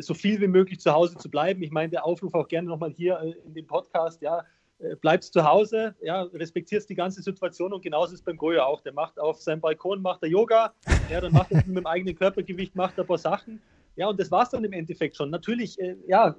so 0.00 0.14
viel 0.14 0.40
wie 0.40 0.48
möglich 0.48 0.80
zu 0.80 0.92
Hause 0.92 1.16
zu 1.16 1.30
bleiben. 1.30 1.62
Ich 1.62 1.70
meine, 1.70 1.90
der 1.90 2.04
Aufruf 2.04 2.34
auch 2.34 2.48
gerne 2.48 2.68
nochmal 2.68 2.90
hier 2.90 3.18
äh, 3.20 3.34
in 3.46 3.54
dem 3.54 3.66
Podcast, 3.66 4.22
ja, 4.22 4.44
äh, 4.78 4.94
bleibst 4.96 5.32
zu 5.32 5.44
Hause, 5.44 5.94
ja, 6.02 6.22
respektierst 6.22 6.88
die 6.90 6.94
ganze 6.94 7.22
Situation 7.22 7.72
und 7.72 7.82
genauso 7.82 8.12
ist 8.12 8.20
es 8.20 8.24
beim 8.24 8.36
Goyo 8.36 8.62
auch. 8.62 8.80
Der 8.82 8.92
macht 8.92 9.18
auf 9.18 9.40
seinem 9.40 9.60
Balkon, 9.60 10.02
macht 10.02 10.22
er 10.22 10.28
Yoga, 10.28 10.74
ja, 11.10 11.20
dann 11.20 11.32
macht 11.32 11.50
er 11.50 11.64
mit 11.66 11.76
dem 11.76 11.86
eigenen 11.86 12.14
Körpergewicht, 12.14 12.74
macht 12.74 12.98
er 12.98 13.04
ein 13.04 13.06
paar 13.06 13.18
Sachen. 13.18 13.60
Ja, 13.96 14.08
und 14.08 14.20
das 14.20 14.30
war 14.30 14.42
es 14.42 14.50
dann 14.50 14.62
im 14.64 14.72
Endeffekt 14.74 15.16
schon. 15.16 15.30
Natürlich, 15.30 15.80
äh, 15.80 15.96
ja, 16.06 16.36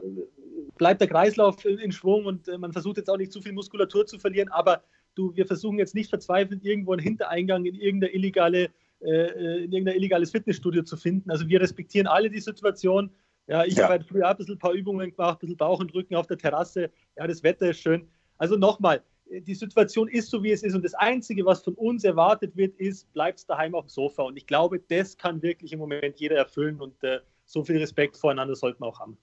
bleibt 0.77 1.01
der 1.01 1.07
Kreislauf 1.07 1.65
in 1.65 1.91
Schwung 1.91 2.25
und 2.25 2.47
äh, 2.47 2.57
man 2.57 2.71
versucht 2.71 2.97
jetzt 2.97 3.09
auch 3.09 3.17
nicht 3.17 3.31
zu 3.31 3.41
viel 3.41 3.53
Muskulatur 3.53 4.05
zu 4.05 4.19
verlieren, 4.19 4.49
aber 4.49 4.83
du, 5.15 5.35
wir 5.35 5.47
versuchen 5.47 5.79
jetzt 5.79 5.95
nicht 5.95 6.09
verzweifelt 6.09 6.63
irgendwo 6.63 6.93
einen 6.93 7.01
Hintereingang 7.01 7.65
in 7.65 7.73
irgendeine 7.73 8.13
illegale, 8.13 8.69
äh, 9.01 9.63
in 9.63 9.71
irgendein 9.71 9.95
illegales 9.95 10.29
Fitnessstudio 10.29 10.83
zu 10.83 10.95
finden. 10.95 11.31
Also 11.31 11.47
wir 11.47 11.59
respektieren 11.59 12.05
alle 12.05 12.29
die 12.29 12.39
Situation 12.39 13.09
ja, 13.47 13.63
ich 13.63 13.75
ja. 13.75 13.83
habe 13.83 13.93
halt 13.93 14.05
früher 14.05 14.27
ein 14.27 14.35
bisschen 14.35 14.55
ein 14.55 14.59
paar 14.59 14.73
Übungen 14.73 15.09
gemacht, 15.09 15.37
ein 15.37 15.39
bisschen 15.39 15.57
Bauch 15.57 15.79
und 15.79 15.93
Rücken 15.93 16.15
auf 16.15 16.27
der 16.27 16.37
Terrasse. 16.37 16.91
Ja, 17.15 17.25
das 17.27 17.43
Wetter 17.43 17.69
ist 17.69 17.79
schön. 17.79 18.07
Also 18.37 18.57
nochmal, 18.57 19.01
die 19.29 19.55
Situation 19.55 20.09
ist 20.09 20.29
so, 20.29 20.43
wie 20.43 20.51
es 20.51 20.63
ist. 20.63 20.75
Und 20.75 20.83
das 20.83 20.93
Einzige, 20.93 21.45
was 21.45 21.63
von 21.63 21.73
uns 21.75 22.03
erwartet 22.03 22.55
wird, 22.55 22.75
ist, 22.77 23.11
bleibt 23.13 23.49
daheim 23.49 23.73
auf 23.73 23.85
dem 23.85 23.89
Sofa. 23.89 24.23
Und 24.23 24.37
ich 24.37 24.47
glaube, 24.47 24.79
das 24.79 25.17
kann 25.17 25.41
wirklich 25.41 25.71
im 25.71 25.79
Moment 25.79 26.19
jeder 26.19 26.35
erfüllen. 26.35 26.81
Und 26.81 27.01
äh, 27.03 27.19
so 27.45 27.63
viel 27.63 27.77
Respekt 27.77 28.17
voreinander 28.17 28.55
sollten 28.55 28.81
wir 28.81 28.87
auch 28.87 28.99
haben. 28.99 29.17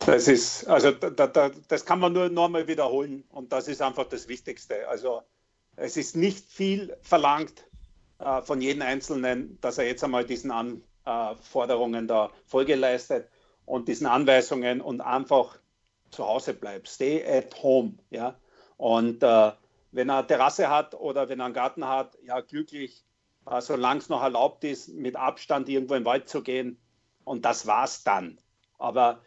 Das 0.00 0.28
ist, 0.28 0.66
also 0.66 0.90
da, 0.90 1.26
da, 1.26 1.50
das 1.68 1.86
kann 1.86 2.00
man 2.00 2.12
nur 2.12 2.28
nochmal 2.28 2.68
wiederholen. 2.68 3.24
Und 3.30 3.52
das 3.52 3.68
ist 3.68 3.80
einfach 3.80 4.04
das 4.04 4.28
Wichtigste. 4.28 4.86
Also 4.88 5.22
es 5.76 5.96
ist 5.96 6.14
nicht 6.14 6.44
viel 6.44 6.94
verlangt 7.00 7.66
äh, 8.18 8.42
von 8.42 8.60
jedem 8.60 8.82
Einzelnen, 8.82 9.58
dass 9.62 9.78
er 9.78 9.86
jetzt 9.86 10.04
einmal 10.04 10.24
diesen 10.24 10.50
Anforderungen 10.50 12.06
da 12.06 12.30
Folge 12.46 12.74
leistet 12.74 13.28
und 13.72 13.88
diesen 13.88 14.06
Anweisungen 14.06 14.82
und 14.82 15.00
einfach 15.00 15.58
zu 16.10 16.26
Hause 16.26 16.52
bleibt. 16.52 16.88
Stay 16.88 17.24
at 17.26 17.62
home. 17.62 17.94
Ja? 18.10 18.38
Und 18.76 19.22
äh, 19.22 19.52
wenn 19.92 20.10
er 20.10 20.18
eine 20.18 20.26
Terrasse 20.26 20.68
hat 20.68 20.94
oder 20.94 21.30
wenn 21.30 21.40
er 21.40 21.46
einen 21.46 21.54
Garten 21.54 21.88
hat, 21.88 22.18
ja, 22.22 22.40
glücklich, 22.40 23.02
äh, 23.46 23.62
solange 23.62 24.00
es 24.00 24.10
noch 24.10 24.22
erlaubt 24.22 24.62
ist, 24.64 24.88
mit 24.88 25.16
Abstand 25.16 25.70
irgendwo 25.70 25.94
im 25.94 26.04
Wald 26.04 26.28
zu 26.28 26.42
gehen. 26.42 26.78
Und 27.24 27.46
das 27.46 27.66
war's 27.66 28.04
dann. 28.04 28.38
Aber 28.78 29.22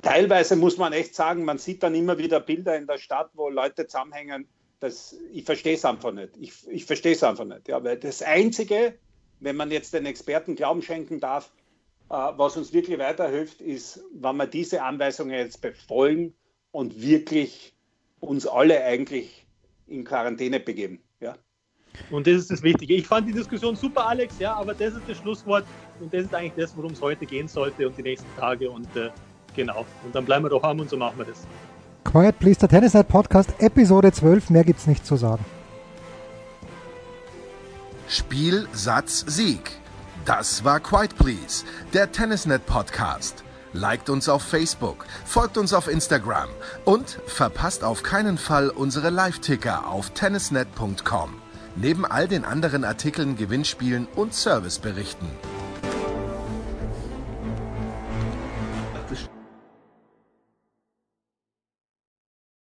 teilweise 0.00 0.54
muss 0.54 0.76
man 0.76 0.92
echt 0.92 1.16
sagen, 1.16 1.44
man 1.44 1.58
sieht 1.58 1.82
dann 1.82 1.96
immer 1.96 2.18
wieder 2.18 2.38
Bilder 2.38 2.76
in 2.76 2.86
der 2.86 2.98
Stadt, 2.98 3.30
wo 3.34 3.48
Leute 3.48 3.88
zusammenhängen. 3.88 4.46
Das, 4.78 5.16
ich 5.32 5.44
verstehe 5.44 5.74
es 5.74 5.84
einfach 5.84 6.12
nicht. 6.12 6.36
Ich, 6.38 6.68
ich 6.68 6.84
verstehe 6.84 7.14
es 7.14 7.24
einfach 7.24 7.46
nicht. 7.46 7.66
Ja, 7.66 7.82
weil 7.82 7.98
das 7.98 8.22
Einzige, 8.22 8.96
wenn 9.40 9.56
man 9.56 9.72
jetzt 9.72 9.92
den 9.92 10.06
Experten 10.06 10.54
Glauben 10.54 10.82
schenken 10.82 11.18
darf, 11.18 11.50
was 12.08 12.56
uns 12.56 12.72
wirklich 12.72 12.98
weiterhilft, 12.98 13.60
ist, 13.60 14.02
wenn 14.12 14.36
wir 14.36 14.46
diese 14.46 14.82
Anweisungen 14.82 15.32
jetzt 15.32 15.60
befolgen 15.60 16.34
und 16.70 17.00
wirklich 17.00 17.74
uns 18.20 18.46
alle 18.46 18.82
eigentlich 18.84 19.46
in 19.86 20.04
Quarantäne 20.04 20.60
begeben. 20.60 21.00
Ja. 21.20 21.36
Und 22.10 22.26
das 22.26 22.34
ist 22.34 22.50
das 22.50 22.62
Wichtige. 22.62 22.94
Ich 22.94 23.06
fand 23.06 23.28
die 23.28 23.32
Diskussion 23.32 23.76
super, 23.76 24.06
Alex, 24.06 24.38
ja, 24.38 24.54
aber 24.54 24.74
das 24.74 24.94
ist 24.94 25.02
das 25.08 25.16
Schlusswort 25.18 25.64
und 26.00 26.12
das 26.12 26.24
ist 26.24 26.34
eigentlich 26.34 26.52
das, 26.56 26.76
worum 26.76 26.92
es 26.92 27.00
heute 27.00 27.26
gehen 27.26 27.48
sollte 27.48 27.86
und 27.86 27.96
die 27.96 28.02
nächsten 28.02 28.28
Tage 28.38 28.70
und 28.70 28.94
äh, 28.96 29.10
genau. 29.54 29.84
Und 30.04 30.14
dann 30.14 30.24
bleiben 30.24 30.44
wir 30.44 30.50
doch 30.50 30.62
haben 30.62 30.80
und 30.80 30.88
so 30.88 30.96
machen 30.96 31.18
wir 31.18 31.26
das. 31.26 31.46
Quiet 32.04 32.38
Please, 32.38 32.58
der 32.60 32.68
Tennis 32.68 32.94
Night 32.94 33.08
Podcast, 33.08 33.50
Episode 33.58 34.12
12, 34.12 34.50
mehr 34.50 34.64
gibt's 34.64 34.86
nicht 34.86 35.04
zu 35.04 35.16
sagen. 35.16 35.44
Spiel, 38.08 38.66
Satz, 38.72 39.24
Sieg. 39.26 39.78
Das 40.28 40.62
war 40.62 40.78
Quiet 40.78 41.16
Please, 41.16 41.64
der 41.94 42.12
Tennisnet 42.12 42.66
Podcast. 42.66 43.44
Liked 43.72 44.10
uns 44.10 44.28
auf 44.28 44.42
Facebook, 44.42 45.06
folgt 45.24 45.56
uns 45.56 45.72
auf 45.72 45.88
Instagram 45.88 46.50
und 46.84 47.18
verpasst 47.26 47.82
auf 47.82 48.02
keinen 48.02 48.36
Fall 48.36 48.68
unsere 48.68 49.08
Live-Ticker 49.08 49.86
auf 49.86 50.10
tennisnet.com. 50.10 51.30
Neben 51.76 52.04
all 52.04 52.28
den 52.28 52.44
anderen 52.44 52.84
Artikeln, 52.84 53.38
Gewinnspielen 53.38 54.06
und 54.16 54.34
Serviceberichten. 54.34 55.30